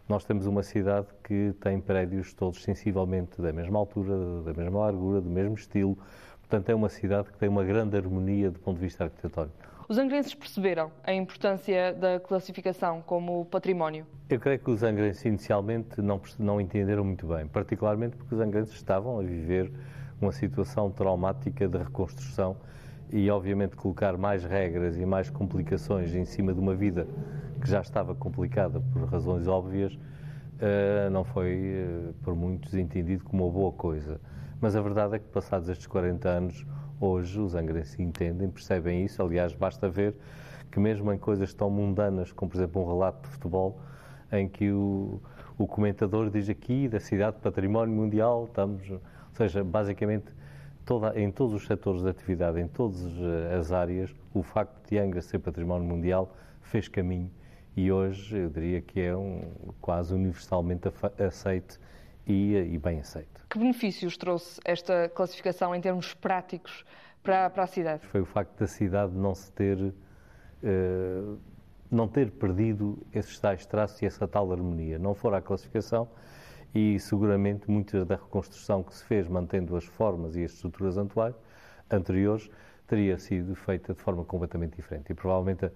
Nós 0.07 0.23
temos 0.23 0.45
uma 0.45 0.63
cidade 0.63 1.07
que 1.21 1.53
tem 1.59 1.81
prédios 1.81 2.33
todos 2.33 2.63
sensivelmente 2.63 3.41
da 3.41 3.51
mesma 3.51 3.77
altura, 3.77 4.43
da 4.43 4.53
mesma 4.53 4.79
largura, 4.79 5.19
do 5.19 5.29
mesmo 5.29 5.55
estilo. 5.55 5.97
Portanto, 6.39 6.69
é 6.69 6.75
uma 6.75 6.87
cidade 6.87 7.29
que 7.29 7.37
tem 7.37 7.49
uma 7.49 7.65
grande 7.65 7.97
harmonia 7.97 8.49
do 8.49 8.59
ponto 8.59 8.77
de 8.77 8.83
vista 8.83 9.03
arquitetónico. 9.03 9.53
Os 9.89 9.97
angrenses 9.97 10.33
perceberam 10.33 10.91
a 11.03 11.13
importância 11.13 11.93
da 11.93 12.19
classificação 12.19 13.01
como 13.01 13.45
património? 13.45 14.05
Eu 14.29 14.39
creio 14.39 14.59
que 14.59 14.69
os 14.69 14.83
angrenses 14.83 15.25
inicialmente 15.25 16.01
não, 16.01 16.21
não 16.39 16.61
entenderam 16.61 17.03
muito 17.03 17.27
bem, 17.27 17.47
particularmente 17.47 18.15
porque 18.15 18.35
os 18.35 18.39
angrenses 18.39 18.73
estavam 18.75 19.19
a 19.19 19.23
viver 19.23 19.71
uma 20.21 20.31
situação 20.31 20.91
traumática 20.91 21.67
de 21.67 21.77
reconstrução 21.77 22.57
e, 23.11 23.29
obviamente, 23.29 23.75
colocar 23.75 24.17
mais 24.17 24.43
regras 24.43 24.97
e 24.97 25.05
mais 25.05 25.29
complicações 25.29 26.13
em 26.13 26.25
cima 26.25 26.53
de 26.53 26.59
uma 26.59 26.75
vida 26.75 27.07
que 27.61 27.69
já 27.69 27.81
estava 27.81 28.13
complicada 28.13 28.81
por 28.91 29.05
razões 29.05 29.47
óbvias, 29.47 29.97
eh, 30.59 31.09
não 31.11 31.23
foi 31.23 31.53
eh, 31.53 32.13
por 32.23 32.35
muitos 32.35 32.73
entendido 32.73 33.23
como 33.23 33.45
uma 33.45 33.51
boa 33.51 33.71
coisa. 33.71 34.19
Mas 34.59 34.75
a 34.75 34.81
verdade 34.81 35.15
é 35.15 35.19
que, 35.19 35.27
passados 35.27 35.69
estes 35.69 35.87
40 35.87 36.27
anos, 36.27 36.65
hoje 36.99 37.39
os 37.39 37.55
angrenses 37.55 37.99
entendem, 37.99 38.49
percebem 38.49 39.05
isso. 39.05 39.21
Aliás, 39.21 39.53
basta 39.53 39.87
ver 39.87 40.15
que, 40.71 40.79
mesmo 40.79 41.13
em 41.13 41.17
coisas 41.17 41.53
tão 41.53 41.69
mundanas 41.69 42.31
como, 42.31 42.51
por 42.51 42.57
exemplo, 42.57 42.81
um 42.83 42.87
relato 42.87 43.21
de 43.21 43.27
futebol, 43.29 43.79
em 44.31 44.47
que 44.49 44.71
o, 44.71 45.21
o 45.57 45.67
comentador 45.67 46.29
diz 46.29 46.49
aqui 46.49 46.87
da 46.87 46.99
cidade 46.99 47.37
património 47.39 47.95
mundial, 47.95 48.45
estamos, 48.45 48.91
seja, 49.37 49.63
basicamente 49.63 50.25
toda, 50.85 51.17
em 51.19 51.31
todos 51.31 51.53
os 51.53 51.67
setores 51.67 52.01
de 52.01 52.09
atividade, 52.09 52.59
em 52.59 52.67
todas 52.67 52.99
as 53.57 53.71
áreas, 53.71 54.13
o 54.33 54.41
facto 54.41 54.89
de 54.89 54.97
Angra 54.97 55.21
ser 55.21 55.39
património 55.39 55.87
mundial 55.87 56.35
fez 56.61 56.87
caminho 56.87 57.31
e 57.75 57.91
hoje 57.91 58.35
eu 58.35 58.49
diria 58.49 58.81
que 58.81 58.99
é 58.99 59.15
um, 59.15 59.41
quase 59.79 60.13
universalmente 60.13 60.89
aceito 61.19 61.79
e, 62.25 62.55
e 62.55 62.77
bem 62.79 62.99
aceito. 62.99 63.45
Que 63.47 63.59
benefícios 63.59 64.17
trouxe 64.17 64.59
esta 64.65 65.07
classificação 65.09 65.75
em 65.75 65.79
termos 65.79 66.13
práticos 66.15 66.83
para, 67.21 67.49
para 67.51 67.63
a 67.63 67.67
cidade? 67.67 68.05
Foi 68.07 68.21
o 68.21 68.25
facto 68.25 68.57
da 68.59 68.67
cidade 68.67 69.13
não 69.13 69.35
se 69.35 69.51
ter, 69.51 69.77
uh, 69.77 71.37
não 71.91 72.07
ter 72.07 72.31
perdido 72.31 72.97
esses 73.13 73.39
tais 73.39 73.65
traços 73.65 74.01
e 74.01 74.07
essa 74.07 74.27
tal 74.27 74.51
harmonia. 74.51 74.97
Não 74.97 75.13
fora 75.13 75.37
a 75.37 75.41
classificação 75.41 76.09
e 76.73 76.99
seguramente 76.99 77.69
muita 77.69 78.05
da 78.05 78.15
reconstrução 78.15 78.83
que 78.83 78.95
se 78.95 79.03
fez 79.03 79.27
mantendo 79.27 79.75
as 79.75 79.85
formas 79.85 80.35
e 80.35 80.43
as 80.43 80.51
estruturas 80.51 80.95
anteriores 81.89 82.49
teria 82.87 83.17
sido 83.17 83.55
feita 83.55 83.93
de 83.93 83.99
forma 83.99 84.23
completamente 84.23 84.75
diferente 84.75 85.11
e 85.11 85.13
provavelmente 85.13 85.65
a, 85.65 85.71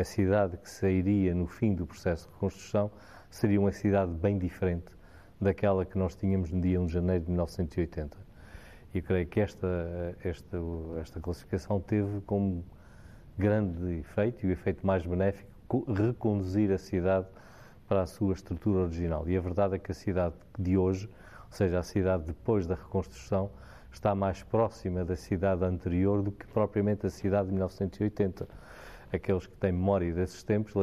a 0.00 0.04
cidade 0.04 0.56
que 0.56 0.68
sairia 0.68 1.34
no 1.34 1.46
fim 1.46 1.74
do 1.74 1.86
processo 1.86 2.26
de 2.26 2.34
reconstrução 2.34 2.90
seria 3.30 3.60
uma 3.60 3.72
cidade 3.72 4.12
bem 4.12 4.38
diferente 4.38 4.96
daquela 5.40 5.84
que 5.84 5.98
nós 5.98 6.14
tínhamos 6.14 6.50
no 6.50 6.60
dia 6.60 6.80
1 6.80 6.86
de 6.86 6.92
janeiro 6.92 7.24
de 7.24 7.30
1980. 7.30 8.16
E 8.94 9.02
creio 9.02 9.26
que 9.26 9.40
esta, 9.40 10.16
esta, 10.24 10.58
esta 11.00 11.20
classificação 11.20 11.80
teve 11.80 12.20
como 12.22 12.64
grande 13.38 13.98
efeito, 13.98 14.46
e 14.46 14.48
o 14.48 14.52
efeito 14.52 14.86
mais 14.86 15.04
benéfico, 15.04 15.84
reconduzir 15.92 16.72
a 16.72 16.78
cidade 16.78 17.26
para 17.88 18.02
a 18.02 18.06
sua 18.06 18.32
estrutura 18.34 18.80
original. 18.80 19.28
E 19.28 19.36
a 19.36 19.40
verdade 19.40 19.76
é 19.76 19.78
que 19.78 19.92
a 19.92 19.94
cidade 19.94 20.34
de 20.58 20.76
hoje, 20.76 21.08
ou 21.46 21.52
seja, 21.52 21.78
a 21.78 21.82
cidade 21.82 22.24
depois 22.24 22.66
da 22.66 22.74
reconstrução, 22.74 23.50
está 23.92 24.14
mais 24.14 24.42
próxima 24.42 25.04
da 25.04 25.16
cidade 25.16 25.64
anterior 25.64 26.22
do 26.22 26.30
que 26.30 26.46
propriamente 26.46 27.06
a 27.06 27.10
cidade 27.10 27.48
de 27.48 27.54
1980. 27.54 28.48
Aqueles 29.12 29.46
que 29.46 29.56
têm 29.56 29.72
memória 29.72 30.12
desses 30.12 30.42
tempos 30.42 30.74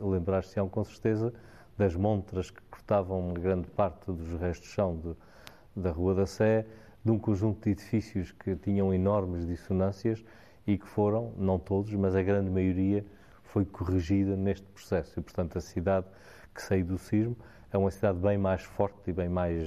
lembrar-se-ão 0.00 0.68
com 0.68 0.84
certeza 0.84 1.32
das 1.76 1.94
montras 1.96 2.50
que 2.50 2.62
cortavam 2.70 3.34
grande 3.34 3.68
parte 3.68 4.10
dos 4.10 4.40
restos 4.40 4.68
de 4.68 4.74
chão 4.74 4.96
de, 4.96 5.82
da 5.82 5.90
Rua 5.90 6.14
da 6.14 6.26
Sé, 6.26 6.66
de 7.04 7.10
um 7.10 7.18
conjunto 7.18 7.64
de 7.64 7.70
edifícios 7.70 8.30
que 8.32 8.54
tinham 8.56 8.94
enormes 8.94 9.46
dissonâncias 9.46 10.24
e 10.66 10.78
que 10.78 10.86
foram, 10.86 11.32
não 11.36 11.58
todos, 11.58 11.92
mas 11.94 12.14
a 12.14 12.22
grande 12.22 12.50
maioria, 12.50 13.04
foi 13.42 13.64
corrigida 13.64 14.36
neste 14.36 14.66
processo. 14.68 15.18
E, 15.18 15.22
portanto, 15.22 15.58
a 15.58 15.60
cidade 15.60 16.06
que 16.54 16.62
saiu 16.62 16.84
do 16.84 16.98
sismo 16.98 17.36
é 17.72 17.78
uma 17.78 17.90
cidade 17.90 18.18
bem 18.18 18.36
mais 18.36 18.62
forte 18.62 19.10
e 19.10 19.12
bem 19.12 19.28
mais 19.28 19.62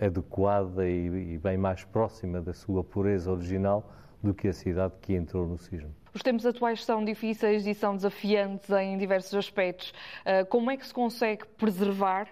adequada 0.00 0.88
e, 0.88 1.34
e 1.34 1.38
bem 1.38 1.56
mais 1.56 1.84
próxima 1.84 2.40
da 2.40 2.52
sua 2.52 2.82
pureza 2.82 3.30
original 3.30 3.90
do 4.22 4.34
que 4.34 4.48
a 4.48 4.52
cidade 4.52 4.94
que 5.00 5.14
entrou 5.14 5.46
no 5.46 5.56
sismo. 5.56 5.94
Os 6.12 6.22
tempos 6.22 6.44
atuais 6.46 6.84
são 6.84 7.04
difíceis 7.04 7.66
e 7.66 7.74
são 7.74 7.94
desafiantes 7.94 8.70
em 8.70 8.96
diversos 8.98 9.34
aspectos. 9.34 9.92
Ah, 10.24 10.44
como 10.44 10.70
é 10.70 10.76
que 10.76 10.86
se 10.86 10.92
consegue 10.92 11.46
preservar 11.56 12.26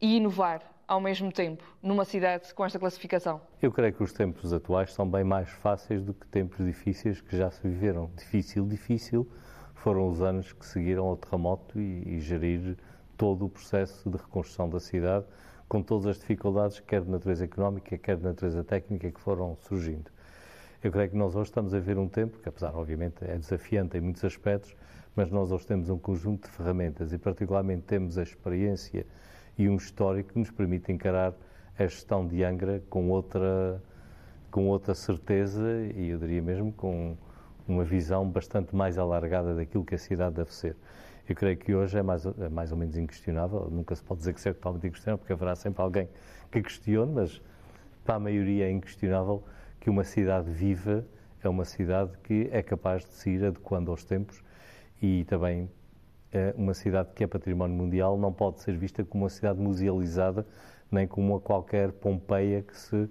e 0.00 0.16
inovar 0.16 0.60
ao 0.86 1.00
mesmo 1.00 1.32
tempo 1.32 1.64
numa 1.82 2.04
cidade 2.04 2.52
com 2.52 2.64
esta 2.64 2.78
classificação? 2.78 3.40
Eu 3.62 3.72
creio 3.72 3.92
que 3.92 4.02
os 4.02 4.12
tempos 4.12 4.52
atuais 4.52 4.92
são 4.92 5.08
bem 5.08 5.24
mais 5.24 5.48
fáceis 5.48 6.02
do 6.02 6.12
que 6.12 6.26
tempos 6.26 6.64
difíceis 6.66 7.20
que 7.20 7.36
já 7.36 7.50
se 7.50 7.62
viveram. 7.62 8.10
Difícil, 8.16 8.66
difícil 8.66 9.26
foram 9.82 10.08
os 10.08 10.22
anos 10.22 10.52
que 10.52 10.64
seguiram 10.64 11.06
ao 11.06 11.16
terremoto 11.16 11.80
e, 11.80 12.14
e 12.14 12.20
gerir 12.20 12.76
todo 13.16 13.46
o 13.46 13.48
processo 13.48 14.08
de 14.08 14.16
reconstrução 14.16 14.70
da 14.70 14.78
cidade, 14.78 15.26
com 15.68 15.82
todas 15.82 16.06
as 16.06 16.18
dificuldades, 16.20 16.78
quer 16.78 17.02
de 17.02 17.10
natureza 17.10 17.44
económica, 17.44 17.98
quer 17.98 18.16
de 18.16 18.22
natureza 18.22 18.62
técnica, 18.62 19.10
que 19.10 19.20
foram 19.20 19.56
surgindo. 19.56 20.08
Eu 20.84 20.92
creio 20.92 21.10
que 21.10 21.16
nós 21.16 21.34
hoje 21.34 21.50
estamos 21.50 21.74
a 21.74 21.80
ver 21.80 21.98
um 21.98 22.08
tempo 22.08 22.38
que, 22.38 22.48
apesar, 22.48 22.76
obviamente, 22.76 23.16
é 23.22 23.36
desafiante 23.36 23.96
em 23.96 24.00
muitos 24.00 24.24
aspectos, 24.24 24.76
mas 25.16 25.32
nós 25.32 25.50
hoje 25.50 25.66
temos 25.66 25.88
um 25.88 25.98
conjunto 25.98 26.48
de 26.48 26.54
ferramentas 26.54 27.12
e, 27.12 27.18
particularmente, 27.18 27.82
temos 27.82 28.18
a 28.18 28.22
experiência 28.22 29.04
e 29.58 29.68
um 29.68 29.74
histórico 29.74 30.32
que 30.32 30.38
nos 30.38 30.50
permite 30.52 30.92
encarar 30.92 31.34
a 31.76 31.82
gestão 31.82 32.24
de 32.24 32.44
Angra 32.44 32.80
com 32.88 33.10
outra, 33.10 33.82
com 34.48 34.68
outra 34.68 34.94
certeza 34.94 35.66
e, 35.96 36.10
eu 36.10 36.18
diria 36.18 36.40
mesmo, 36.40 36.72
com 36.72 37.16
uma 37.66 37.84
visão 37.84 38.28
bastante 38.28 38.74
mais 38.74 38.98
alargada 38.98 39.54
daquilo 39.54 39.84
que 39.84 39.94
a 39.94 39.98
cidade 39.98 40.36
deve 40.36 40.52
ser. 40.52 40.76
Eu 41.28 41.36
creio 41.36 41.56
que 41.56 41.74
hoje 41.74 41.98
é 41.98 42.02
mais, 42.02 42.26
é 42.26 42.48
mais 42.48 42.72
ou 42.72 42.78
menos 42.78 42.96
inquestionável, 42.96 43.68
nunca 43.70 43.94
se 43.94 44.02
pode 44.02 44.18
dizer 44.18 44.34
que 44.34 44.40
seja 44.40 44.54
totalmente 44.54 44.86
inquestionável, 44.86 45.18
porque 45.18 45.32
haverá 45.32 45.54
sempre 45.54 45.82
alguém 45.82 46.08
que 46.50 46.60
questione, 46.60 47.12
mas 47.12 47.40
para 48.04 48.16
a 48.16 48.18
maioria 48.18 48.66
é 48.66 48.70
inquestionável 48.70 49.42
que 49.80 49.88
uma 49.88 50.04
cidade 50.04 50.50
viva 50.50 51.04
é 51.42 51.48
uma 51.48 51.64
cidade 51.64 52.12
que 52.24 52.48
é 52.52 52.62
capaz 52.62 53.04
de 53.04 53.14
se 53.14 53.30
ir 53.30 53.44
adequando 53.44 53.90
aos 53.90 54.04
tempos 54.04 54.42
e 55.00 55.24
também 55.24 55.68
é 56.32 56.54
uma 56.56 56.74
cidade 56.74 57.10
que 57.14 57.24
é 57.24 57.26
património 57.26 57.76
mundial 57.76 58.16
não 58.16 58.32
pode 58.32 58.60
ser 58.60 58.76
vista 58.76 59.04
como 59.04 59.24
uma 59.24 59.30
cidade 59.30 59.60
musealizada 59.60 60.46
nem 60.90 61.06
como 61.06 61.32
uma 61.32 61.40
qualquer 61.40 61.90
Pompeia 61.90 62.62
que 62.62 62.76
se 62.76 63.08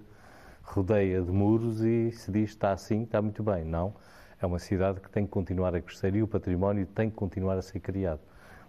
rodeia 0.62 1.20
de 1.20 1.30
muros 1.30 1.82
e 1.82 2.12
se 2.12 2.30
diz 2.30 2.50
está 2.50 2.72
assim, 2.72 3.02
está 3.02 3.20
muito 3.20 3.42
bem. 3.42 3.64
Não, 3.64 3.94
é 4.42 4.46
uma 4.46 4.58
cidade 4.58 5.00
que 5.00 5.08
tem 5.08 5.24
que 5.24 5.30
continuar 5.30 5.74
a 5.74 5.80
crescer 5.80 6.16
e 6.16 6.22
o 6.22 6.26
património 6.26 6.84
tem 6.84 7.08
que 7.08 7.14
continuar 7.14 7.56
a 7.56 7.62
ser 7.62 7.78
criado. 7.78 8.20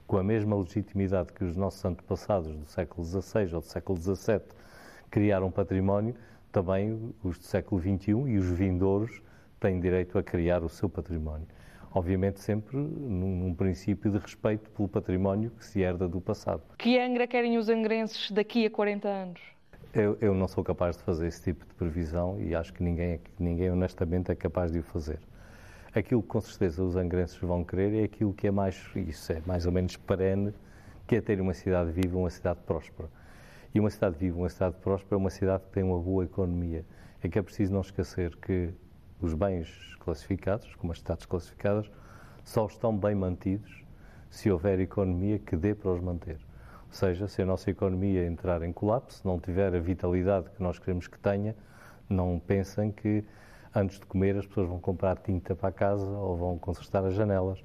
Com 0.05 0.17
a 0.17 0.23
mesma 0.23 0.55
legitimidade 0.55 1.33
que 1.33 1.43
os 1.43 1.55
nossos 1.55 1.83
antepassados 1.83 2.55
do 2.55 2.65
século 2.67 3.03
XVI 3.03 3.55
ou 3.55 3.59
do 3.59 3.65
século 3.65 3.99
XVII 3.99 4.41
criaram 5.09 5.49
património, 5.49 6.15
também 6.51 7.13
os 7.23 7.39
do 7.39 7.45
século 7.45 7.81
XXI 7.81 8.12
e 8.12 8.38
os 8.38 8.47
vindouros 8.51 9.21
têm 9.59 9.79
direito 9.79 10.17
a 10.17 10.23
criar 10.23 10.63
o 10.63 10.69
seu 10.69 10.88
património. 10.88 11.47
Obviamente, 11.91 12.39
sempre 12.39 12.77
num, 12.77 13.38
num, 13.38 13.55
princípio 13.55 14.12
de 14.12 14.17
respeito 14.19 14.69
pelo 14.71 14.88
património 14.88 15.51
que 15.51 15.65
se 15.65 15.81
herda 15.81 16.07
do 16.07 16.21
passado. 16.21 16.62
Que 16.77 16.99
Angra 16.99 17.25
querem 17.27 17.57
os 17.57 17.69
angrenses 17.69 18.29
daqui 18.29 18.65
a 18.65 18.69
40 18.69 19.07
anos? 19.07 19.41
Eu, 19.93 20.17
eu, 20.21 20.33
não 20.33 20.47
sou 20.47 20.63
capaz 20.63 20.97
de 20.97 21.03
fazer 21.03 21.27
esse 21.27 21.43
tipo 21.43 21.65
de 21.65 21.73
previsão 21.75 22.39
e 22.41 22.55
acho 22.55 22.73
que 22.73 22.81
ninguém, 22.83 23.19
ninguém 23.39 23.71
honestamente 23.71 24.31
é 24.31 24.36
capaz 24.36 24.71
de 24.71 24.79
o 24.79 24.83
fazer. 24.83 25.19
Aquilo 25.95 26.23
que 26.23 26.27
com 26.29 26.41
certeza 26.41 26.84
os 26.84 26.95
angrenses 26.95 27.38
vão 27.38 27.63
querer 27.63 28.01
é 28.01 28.03
aquilo 28.06 28.34
que 28.34 28.47
é 28.47 28.51
mais, 28.51 28.84
isso 28.95 29.32
é 29.32 29.43
mais 29.45 29.67
ou 29.67 29.71
menos 29.71 29.95
perene, 29.95 30.51
que 31.06 31.15
é 31.15 31.21
ter 31.21 31.39
uma 31.39 31.53
cidade 31.53 31.91
viva, 31.91 32.17
uma 32.17 32.32
cidade 32.32 32.60
próspera. 32.65 33.08
E 33.75 33.79
uma 33.79 33.91
cidade 33.91 34.17
viva, 34.17 34.39
uma 34.39 34.49
cidade 34.49 34.75
próspera, 34.82 35.15
é 35.15 35.17
uma 35.17 35.29
cidade 35.29 35.63
que 35.65 35.69
tem 35.69 35.84
uma 35.84 35.99
boa 35.99 36.23
economia. 36.23 36.84
É 37.21 37.29
que 37.29 37.38
é 37.38 37.41
preciso 37.43 37.71
não 37.71 37.82
esquecer 37.82 38.36
que 38.38 38.73
os 39.21 39.36
bens 39.36 39.95
classificados, 39.99 40.73
como 40.75 40.91
as 40.91 40.97
cidades 40.97 41.27
classificadas, 41.27 41.91
só 42.43 42.65
estão 42.65 42.97
bem 42.97 43.13
mantidos 43.13 43.84
se 44.32 44.49
houver 44.49 44.79
economia 44.79 45.38
que 45.38 45.56
dê 45.56 45.75
para 45.75 45.91
os 45.91 46.01
manter. 46.01 46.39
Ou 46.88 46.93
seja, 46.93 47.27
se 47.27 47.43
a 47.43 47.45
nossa 47.45 47.69
economia 47.69 48.25
entrar 48.25 48.63
em 48.63 48.73
colapso, 48.73 49.21
não 49.27 49.39
tiver 49.39 49.75
a 49.75 49.79
vitalidade 49.79 50.49
que 50.49 50.62
nós 50.62 50.79
queremos 50.79 51.08
que 51.08 51.19
tenha, 51.19 51.56
não 52.10 52.39
pensem 52.39 52.91
que 52.91 53.23
antes 53.75 53.99
de 53.99 54.05
comer 54.05 54.38
as 54.38 54.45
pessoas 54.45 54.67
vão 54.67 54.79
comprar 54.79 55.17
tinta 55.17 55.55
para 55.55 55.69
a 55.69 55.71
casa 55.71 56.05
ou 56.05 56.38
vão 56.38 56.57
consertar 56.57 57.03
as 57.05 57.13
janelas. 57.13 57.63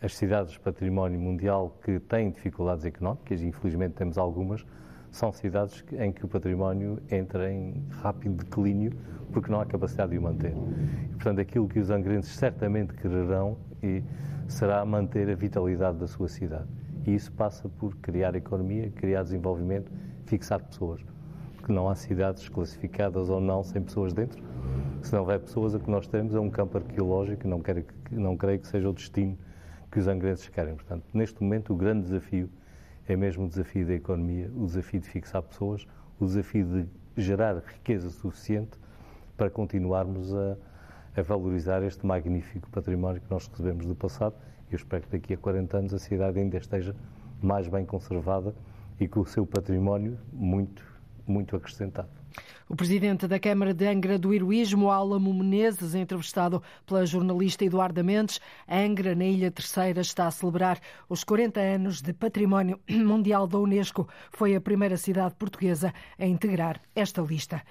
As 0.00 0.14
cidades 0.14 0.52
de 0.52 0.60
património 0.60 1.18
mundial 1.18 1.76
que 1.82 1.98
têm 1.98 2.30
dificuldades 2.30 2.84
económicas, 2.84 3.42
infelizmente 3.42 3.94
temos 3.94 4.16
algumas, 4.16 4.64
são 5.10 5.32
cidades 5.32 5.84
em 5.98 6.12
que 6.12 6.24
o 6.24 6.28
património 6.28 7.00
entra 7.10 7.50
em 7.50 7.82
rápido 8.02 8.44
declínio 8.44 8.92
porque 9.32 9.50
não 9.50 9.60
há 9.60 9.66
capacidade 9.66 10.12
de 10.12 10.18
o 10.18 10.22
manter. 10.22 10.54
E, 11.04 11.14
portanto, 11.14 11.40
aquilo 11.40 11.68
que 11.68 11.78
os 11.78 11.90
angrenses 11.90 12.36
certamente 12.36 12.94
quererão 12.94 13.56
e 13.82 14.02
será 14.46 14.84
manter 14.84 15.28
a 15.30 15.34
vitalidade 15.34 15.98
da 15.98 16.06
sua 16.06 16.28
cidade. 16.28 16.68
E 17.06 17.14
isso 17.14 17.32
passa 17.32 17.68
por 17.68 17.96
criar 17.96 18.34
economia, 18.34 18.90
criar 18.90 19.22
desenvolvimento, 19.22 19.90
fixar 20.26 20.62
pessoas. 20.62 21.00
Porque 21.56 21.72
não 21.72 21.88
há 21.88 21.94
cidades 21.94 22.48
classificadas 22.48 23.28
ou 23.28 23.40
não 23.40 23.62
sem 23.62 23.82
pessoas 23.82 24.12
dentro. 24.12 24.42
Se 25.02 25.12
não 25.12 25.20
houver 25.20 25.40
pessoas, 25.40 25.74
o 25.74 25.80
que 25.80 25.90
nós 25.90 26.06
temos 26.06 26.34
é 26.34 26.40
um 26.40 26.50
campo 26.50 26.78
arqueológico 26.78 27.46
não, 27.48 27.60
quero, 27.60 27.84
não 28.10 28.36
creio 28.36 28.58
que 28.58 28.66
seja 28.66 28.88
o 28.88 28.92
destino 28.92 29.38
que 29.90 29.98
os 29.98 30.06
angrenses 30.06 30.48
querem. 30.48 30.74
Portanto, 30.74 31.04
neste 31.14 31.42
momento, 31.42 31.72
o 31.72 31.76
grande 31.76 32.02
desafio 32.02 32.50
é 33.06 33.16
mesmo 33.16 33.46
o 33.46 33.48
desafio 33.48 33.86
da 33.86 33.94
economia, 33.94 34.50
o 34.54 34.66
desafio 34.66 35.00
de 35.00 35.08
fixar 35.08 35.42
pessoas, 35.42 35.86
o 36.20 36.26
desafio 36.26 36.66
de 36.66 37.22
gerar 37.22 37.56
riqueza 37.56 38.10
suficiente 38.10 38.78
para 39.36 39.48
continuarmos 39.48 40.34
a, 40.34 40.56
a 41.16 41.22
valorizar 41.22 41.82
este 41.82 42.04
magnífico 42.06 42.68
património 42.70 43.20
que 43.20 43.30
nós 43.30 43.46
recebemos 43.46 43.86
do 43.86 43.94
passado. 43.94 44.34
Eu 44.70 44.76
espero 44.76 45.04
que 45.04 45.12
daqui 45.12 45.34
a 45.34 45.38
40 45.38 45.76
anos 45.78 45.94
a 45.94 45.98
cidade 45.98 46.38
ainda 46.38 46.58
esteja 46.58 46.94
mais 47.40 47.66
bem 47.68 47.86
conservada 47.86 48.54
e 49.00 49.08
com 49.08 49.20
o 49.20 49.26
seu 49.26 49.46
património 49.46 50.18
muito, 50.32 50.84
muito 51.26 51.56
acrescentado. 51.56 52.08
O 52.70 52.76
presidente 52.76 53.26
da 53.26 53.40
Câmara 53.40 53.72
de 53.72 53.86
Angra 53.86 54.18
do 54.18 54.34
Heroísmo, 54.34 54.90
Álamo 54.90 55.32
Menezes, 55.32 55.94
entrevistado 55.94 56.62
pela 56.84 57.06
jornalista 57.06 57.64
Eduarda 57.64 58.02
Mendes, 58.02 58.42
Angra, 58.68 59.14
na 59.14 59.24
Ilha 59.24 59.50
Terceira, 59.50 60.02
está 60.02 60.26
a 60.26 60.30
celebrar 60.30 60.78
os 61.08 61.24
40 61.24 61.58
anos 61.58 62.02
de 62.02 62.12
Património 62.12 62.78
Mundial 62.86 63.46
da 63.46 63.58
Unesco. 63.58 64.06
Foi 64.30 64.54
a 64.54 64.60
primeira 64.60 64.98
cidade 64.98 65.34
portuguesa 65.36 65.94
a 66.18 66.26
integrar 66.26 66.78
esta 66.94 67.22
lista. 67.22 67.62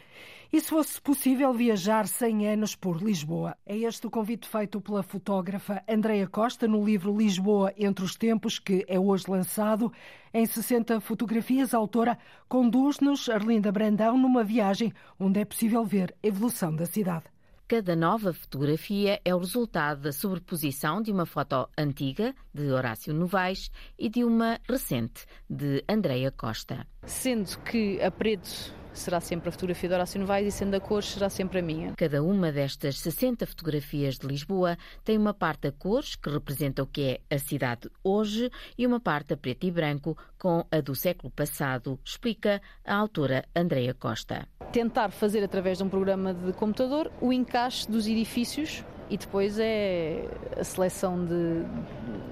E 0.52 0.62
se 0.62 0.70
fosse 0.70 1.02
possível 1.02 1.54
viajar 1.54 2.08
100 2.08 2.48
anos 2.48 2.74
por 2.74 3.04
Lisboa? 3.04 3.58
É 3.66 3.78
este 3.80 4.08
o 4.08 4.10
convite 4.10 4.48
feito 4.48 4.80
pela 4.80 5.04
fotógrafa 5.04 5.84
Andreia 5.86 6.26
Costa 6.26 6.70
no 6.70 6.86
livro 6.86 7.16
Lisboa 7.16 7.74
entre 7.78 8.06
os 8.06 8.16
Tempos, 8.16 8.58
que 8.58 8.86
é 8.88 8.98
hoje 8.98 9.30
lançado. 9.30 9.92
Em 10.34 10.46
60 10.46 11.02
fotografias, 11.02 11.74
a 11.74 11.78
autora 11.78 12.18
conduz-nos, 12.48 13.28
Arlinda 13.28 13.74
Brandão, 13.74 14.18
numa 14.18 14.42
viagem 14.42 14.87
onde 15.20 15.40
é 15.40 15.46
possível 15.46 15.86
ver 15.86 16.16
a 16.24 16.28
evolução 16.28 16.76
da 16.76 16.86
cidade. 16.86 17.26
Cada 17.68 17.98
nova 17.98 18.32
fotografia 18.34 19.20
é 19.26 19.36
o 19.36 19.40
resultado 19.40 20.04
da 20.04 20.14
sobreposição 20.14 21.02
de 21.02 21.12
uma 21.12 21.26
foto 21.26 21.68
antiga, 21.78 22.34
de 22.54 22.72
Horácio 22.72 23.14
Novaes, 23.14 23.70
e 24.00 24.08
de 24.08 24.24
uma 24.24 24.58
recente, 24.70 25.26
de 25.50 25.84
Andreia 25.90 26.32
Costa. 26.32 26.88
Sendo 27.04 27.60
que 27.64 28.02
a 28.02 28.10
preto 28.10 28.74
será 29.00 29.20
sempre 29.20 29.50
a 29.50 29.52
fotografia 29.52 29.90
de 29.90 29.96
Horácio 29.96 30.20
Novaes 30.20 30.48
e 30.48 30.58
sendo 30.58 30.76
a 30.76 30.80
cores 30.80 31.10
será 31.10 31.30
sempre 31.30 31.60
a 31.60 31.62
minha. 31.62 31.94
Cada 31.96 32.24
uma 32.24 32.52
destas 32.52 33.00
60 33.00 33.46
fotografias 33.46 34.18
de 34.18 34.28
Lisboa 34.28 34.78
tem 35.04 35.18
uma 35.18 35.34
parte 35.34 35.68
a 35.68 35.72
cores, 35.72 36.16
que 36.16 36.30
representa 36.30 36.84
o 36.84 36.88
que 36.88 37.20
é 37.30 37.36
a 37.36 37.40
cidade 37.40 37.90
hoje, 38.04 38.50
e 38.78 38.86
uma 38.86 39.00
parte 39.00 39.34
a 39.34 39.38
preto 39.38 39.66
e 39.66 39.72
branco, 39.72 40.18
com 40.38 40.66
a 40.72 40.82
do 40.82 40.96
século 40.96 41.32
passado, 41.32 42.00
explica 42.04 42.62
a 42.86 42.96
autora 42.96 43.46
Andreia 43.56 43.94
Costa. 43.94 44.48
Tentar 44.72 45.12
fazer 45.12 45.44
através 45.44 45.78
de 45.78 45.84
um 45.84 45.90
programa 45.90 46.34
de 46.34 46.54
computador 46.54 47.12
o 47.22 47.32
encaixe 47.32 47.90
dos 47.90 48.08
edifícios 48.08 48.84
e 49.10 49.18
depois 49.18 49.58
é 49.60 50.28
a 50.60 50.64
seleção 50.64 51.24
de, 51.24 51.64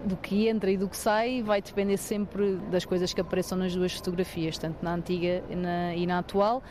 do 0.05 0.17
que 0.17 0.47
entra 0.47 0.69
e 0.69 0.77
do 0.77 0.89
que 0.89 0.97
sai 0.97 1.41
vai 1.41 1.61
depender 1.61 1.97
sempre 1.97 2.57
das 2.69 2.85
coisas 2.85 3.13
que 3.13 3.21
apareçam 3.21 3.57
nas 3.57 3.75
duas 3.75 3.93
fotografias, 3.93 4.57
tanto 4.57 4.83
na 4.83 4.93
antiga 4.93 5.43
e 5.49 5.55
na, 5.55 5.95
e 5.95 6.05
na 6.05 6.19
atual, 6.19 6.61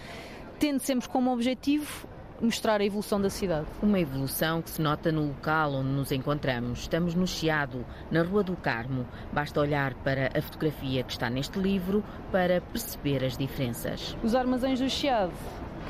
tendo 0.58 0.80
sempre 0.80 1.08
como 1.08 1.32
objetivo 1.32 2.06
mostrar 2.40 2.80
a 2.80 2.84
evolução 2.84 3.20
da 3.20 3.30
cidade. 3.30 3.66
Uma 3.82 3.98
evolução 3.98 4.60
que 4.60 4.70
se 4.70 4.82
nota 4.82 5.10
no 5.10 5.28
local 5.28 5.72
onde 5.74 5.90
nos 5.90 6.12
encontramos. 6.12 6.80
Estamos 6.80 7.14
no 7.14 7.26
Chiado, 7.26 7.84
na 8.10 8.22
Rua 8.22 8.42
do 8.42 8.56
Carmo. 8.56 9.06
Basta 9.32 9.60
olhar 9.60 9.94
para 9.94 10.30
a 10.36 10.42
fotografia 10.42 11.02
que 11.02 11.12
está 11.12 11.30
neste 11.30 11.58
livro 11.58 12.04
para 12.30 12.60
perceber 12.60 13.24
as 13.24 13.36
diferenças. 13.36 14.16
Os 14.22 14.34
armazéns 14.34 14.80
do 14.80 14.88
Chiado, 14.90 15.32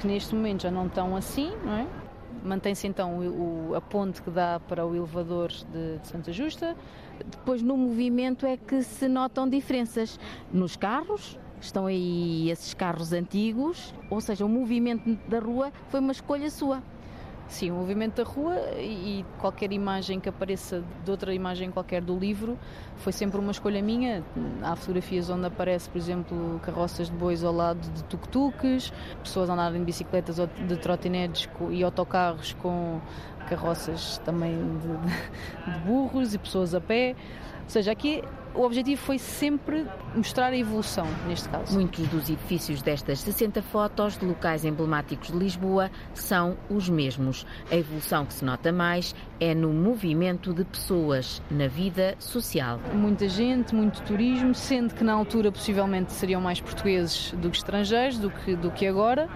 que 0.01 0.07
neste 0.07 0.35
momento 0.35 0.63
já 0.63 0.71
não 0.71 0.87
estão 0.87 1.17
assim, 1.17 1.51
não 1.65 1.73
é? 1.73 2.04
Mantém-se 2.45 2.87
então 2.87 3.19
o, 3.21 3.75
a 3.75 3.81
ponte 3.81 4.23
que 4.23 4.31
dá 4.31 4.61
para 4.69 4.85
o 4.85 4.95
elevador 4.95 5.49
de, 5.49 5.99
de 5.99 6.07
Santa 6.07 6.33
Justa. 6.33 6.77
Depois, 7.31 7.63
no 7.63 7.77
movimento, 7.77 8.45
é 8.45 8.57
que 8.57 8.83
se 8.83 9.09
notam 9.09 9.49
diferenças. 9.49 10.21
Nos 10.53 10.77
carros, 10.77 11.39
estão 11.61 11.87
aí 11.87 12.51
esses 12.51 12.75
carros 12.75 13.13
antigos, 13.13 13.95
ou 14.11 14.21
seja, 14.21 14.45
o 14.45 14.49
movimento 14.49 15.19
da 15.29 15.39
rua 15.39 15.73
foi 15.89 16.01
uma 16.01 16.13
escolha 16.13 16.51
sua. 16.51 16.83
Sim, 17.47 17.71
o 17.71 17.75
movimento 17.75 18.17
da 18.17 18.29
rua 18.29 18.57
e 18.79 19.25
qualquer 19.39 19.71
imagem 19.71 20.19
que 20.19 20.29
apareça 20.29 20.83
de 21.05 21.11
outra 21.11 21.33
imagem 21.35 21.71
qualquer 21.71 22.01
do 22.01 22.19
livro 22.19 22.59
foi 22.97 23.13
sempre 23.13 23.39
uma 23.39 23.53
escolha 23.53 23.83
minha. 23.83 24.25
Há 24.63 24.75
fotografias 24.75 25.29
onde 25.29 25.47
aparece, 25.47 25.89
por 25.89 25.99
exemplo, 25.99 26.59
carroças 26.65 27.09
de 27.11 27.17
bois 27.17 27.45
ao 27.45 27.53
lado 27.53 27.81
de 27.81 28.03
tuk-tuks, 28.05 28.93
pessoas 29.23 29.51
andarem 29.51 29.79
de 29.79 29.85
bicicletas 29.85 30.39
ou 30.39 30.47
de 30.47 30.77
trotinetes 30.79 31.49
e 31.71 31.85
autocarros 31.85 32.55
com 32.55 33.01
carroças 33.49 34.19
também 34.25 34.57
de, 34.79 35.71
de 35.71 35.79
burros 35.81 36.35
e 36.35 36.39
pessoas 36.39 36.75
a 36.75 36.81
pé. 36.81 37.15
Ou 37.65 37.71
seja, 37.71 37.93
aqui 37.93 38.23
o 38.55 38.63
objetivo 38.63 39.01
foi 39.01 39.19
sempre 39.19 39.85
mostrar 40.15 40.53
a 40.53 40.57
evolução, 40.57 41.07
neste 41.27 41.49
caso. 41.49 41.75
Muitos 41.75 42.07
dos 42.09 42.31
edifícios 42.31 42.81
destas 42.83 43.19
60 43.21 43.61
fotos 43.63 44.17
de 44.17 44.25
locais 44.25 44.65
emblemáticos 44.65 45.29
de 45.29 45.37
Lisboa 45.37 45.91
são 46.15 46.57
os 46.71 46.89
mesmos. 46.89 47.45
A 47.71 47.75
evolução 47.75 48.25
que 48.25 48.33
se 48.33 48.45
nota 48.45 48.73
mais 48.73 49.15
é 49.41 49.55
no 49.55 49.73
movimento 49.73 50.55
de 50.55 50.65
pessoas, 50.65 51.43
na 51.51 51.67
vida 51.67 52.15
social. 52.21 52.79
Muita 52.93 53.29
gente, 53.29 53.75
muito 53.75 54.03
turismo, 54.03 54.55
sendo 54.55 54.95
que 54.95 55.03
na 55.03 55.13
altura 55.13 55.51
possivelmente 55.51 56.13
seriam 56.13 56.41
mais 56.41 56.61
portugueses 56.61 57.33
do 57.33 57.51
que 57.51 57.57
estrangeiros, 57.57 58.19
do 58.19 58.31
que, 58.31 58.55
do 58.55 58.71
que 58.71 58.87
agora. 58.87 59.29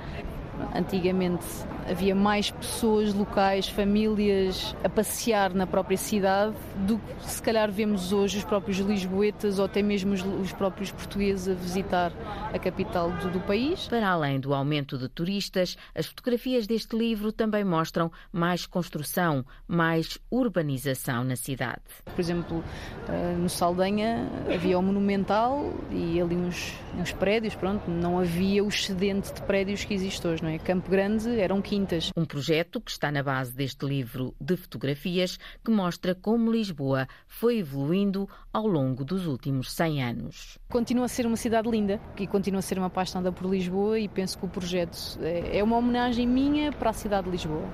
Antigamente 0.75 1.45
havia 1.89 2.15
mais 2.15 2.51
pessoas 2.51 3.15
locais, 3.15 3.69
famílias 3.69 4.77
a 4.85 4.89
passear 4.89 5.55
na 5.55 5.67
própria 5.67 5.97
cidade 5.97 6.55
do 6.87 6.99
que 6.99 7.27
se 7.27 7.43
calhar 7.43 7.71
vemos 7.71 8.13
hoje 8.13 8.39
os 8.39 8.45
próprios 8.45 8.79
lisboetas 8.79 9.59
ou 9.59 9.65
até 9.65 9.83
mesmo 9.83 10.13
os 10.13 10.53
próprios 10.53 10.93
portugueses 10.93 11.49
a 11.49 11.55
visitar 11.55 12.13
a 12.53 12.59
capital 12.59 13.11
do, 13.11 13.31
do 13.31 13.41
país. 13.41 13.87
Para 13.89 14.09
além 14.09 14.39
do 14.39 14.53
aumento 14.53 14.99
de 14.99 15.09
turistas, 15.09 15.77
as 15.95 16.07
fotografias 16.07 16.67
deste 16.67 16.97
livro 16.97 17.33
também 17.33 17.65
mostram 17.65 18.11
mais 18.31 18.67
construção, 18.67 19.45
mais 19.67 20.19
urbanização 20.31 21.25
na 21.25 21.37
cidade. 21.37 21.81
Por 22.05 22.21
exemplo, 22.21 22.63
eh, 23.09 23.35
no 23.39 23.49
Saldanha 23.49 24.29
havia 24.53 24.79
o 24.79 24.83
Monumental 24.83 25.73
e 25.91 26.21
ali 26.21 26.37
uns, 26.37 26.75
uns 26.99 27.13
prédios, 27.13 27.55
pronto, 27.55 27.91
não 27.91 28.19
havia 28.19 28.63
o 28.63 28.69
excedente 28.69 29.33
de 29.33 29.43
prédios 29.43 29.85
que 29.85 29.95
existe 29.95 30.27
hoje, 30.27 30.43
não 30.43 30.51
é? 30.51 30.59
Campo 30.59 30.91
Grande 30.91 31.41
eram 31.41 31.63
15 31.63 31.78
Quintas. 31.79 32.11
Um 32.17 32.25
projeto 32.25 32.81
que 32.81 32.91
está 32.91 33.13
na 33.13 33.23
base 33.23 33.55
deste 33.55 33.87
livro 33.87 34.35
de 34.41 34.57
fotografias 34.57 35.39
que 35.65 35.71
mostra 35.71 36.13
como 36.13 36.51
Lisboa 36.51 37.07
foi 37.29 37.59
evoluindo 37.59 38.29
ao 38.53 38.67
longo 38.67 39.05
dos 39.05 39.29
últimos 39.29 39.71
100 39.71 40.03
anos. 40.03 40.59
Continua 40.69 41.05
a 41.05 41.09
ser 41.09 41.25
uma 41.25 41.37
cidade 41.37 41.71
linda 41.71 42.01
e 42.19 42.27
continua 42.27 42.59
a 42.59 42.63
ser 42.63 42.79
uma 42.79 42.89
apaixonada 42.89 43.31
por 43.31 43.49
Lisboa 43.49 43.97
e 43.97 44.09
penso 44.09 44.37
que 44.39 44.45
o 44.45 44.49
projeto 44.49 44.99
é, 45.21 45.59
é 45.59 45.63
uma 45.63 45.77
homenagem 45.77 46.27
minha 46.27 46.73
para 46.73 46.91
a 46.91 46.93
cidade 46.93 47.27
de 47.27 47.31
Lisboa. 47.31 47.69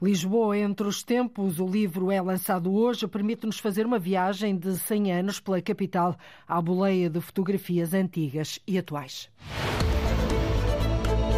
Lisboa 0.00 0.56
entre 0.56 0.86
os 0.86 1.02
tempos, 1.02 1.60
o 1.60 1.66
livro 1.66 2.10
é 2.10 2.22
lançado 2.22 2.72
hoje, 2.72 3.06
permite-nos 3.06 3.58
fazer 3.58 3.84
uma 3.84 3.98
viagem 3.98 4.56
de 4.56 4.78
100 4.78 5.12
anos 5.12 5.40
pela 5.40 5.60
capital 5.60 6.16
à 6.48 6.58
boleia 6.62 7.10
de 7.10 7.20
fotografias 7.20 7.92
antigas 7.92 8.58
e 8.66 8.78
atuais. 8.78 9.28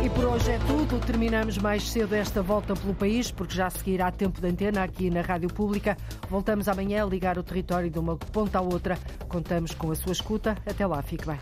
E 0.02 0.10
por 0.10 0.24
hoje 0.24 0.50
é 0.50 0.58
tudo. 0.58 0.98
Terminamos 1.06 1.58
mais 1.58 1.88
cedo 1.88 2.14
esta 2.14 2.42
volta 2.42 2.74
pelo 2.74 2.92
país, 2.92 3.30
porque 3.30 3.54
já 3.54 3.70
seguirá 3.70 4.10
tempo 4.10 4.40
de 4.40 4.48
antena 4.48 4.82
aqui 4.82 5.08
na 5.08 5.20
Rádio 5.20 5.48
Pública. 5.48 5.96
Voltamos 6.28 6.66
amanhã 6.66 7.04
a 7.04 7.06
ligar 7.06 7.38
o 7.38 7.42
território 7.42 7.88
de 7.88 8.00
uma 8.00 8.16
ponta 8.16 8.58
à 8.58 8.60
outra. 8.60 8.98
Contamos 9.28 9.72
com 9.72 9.92
a 9.92 9.94
sua 9.94 10.12
escuta. 10.12 10.56
Até 10.66 10.84
lá, 10.84 11.00
fique 11.02 11.24
bem. 11.24 11.38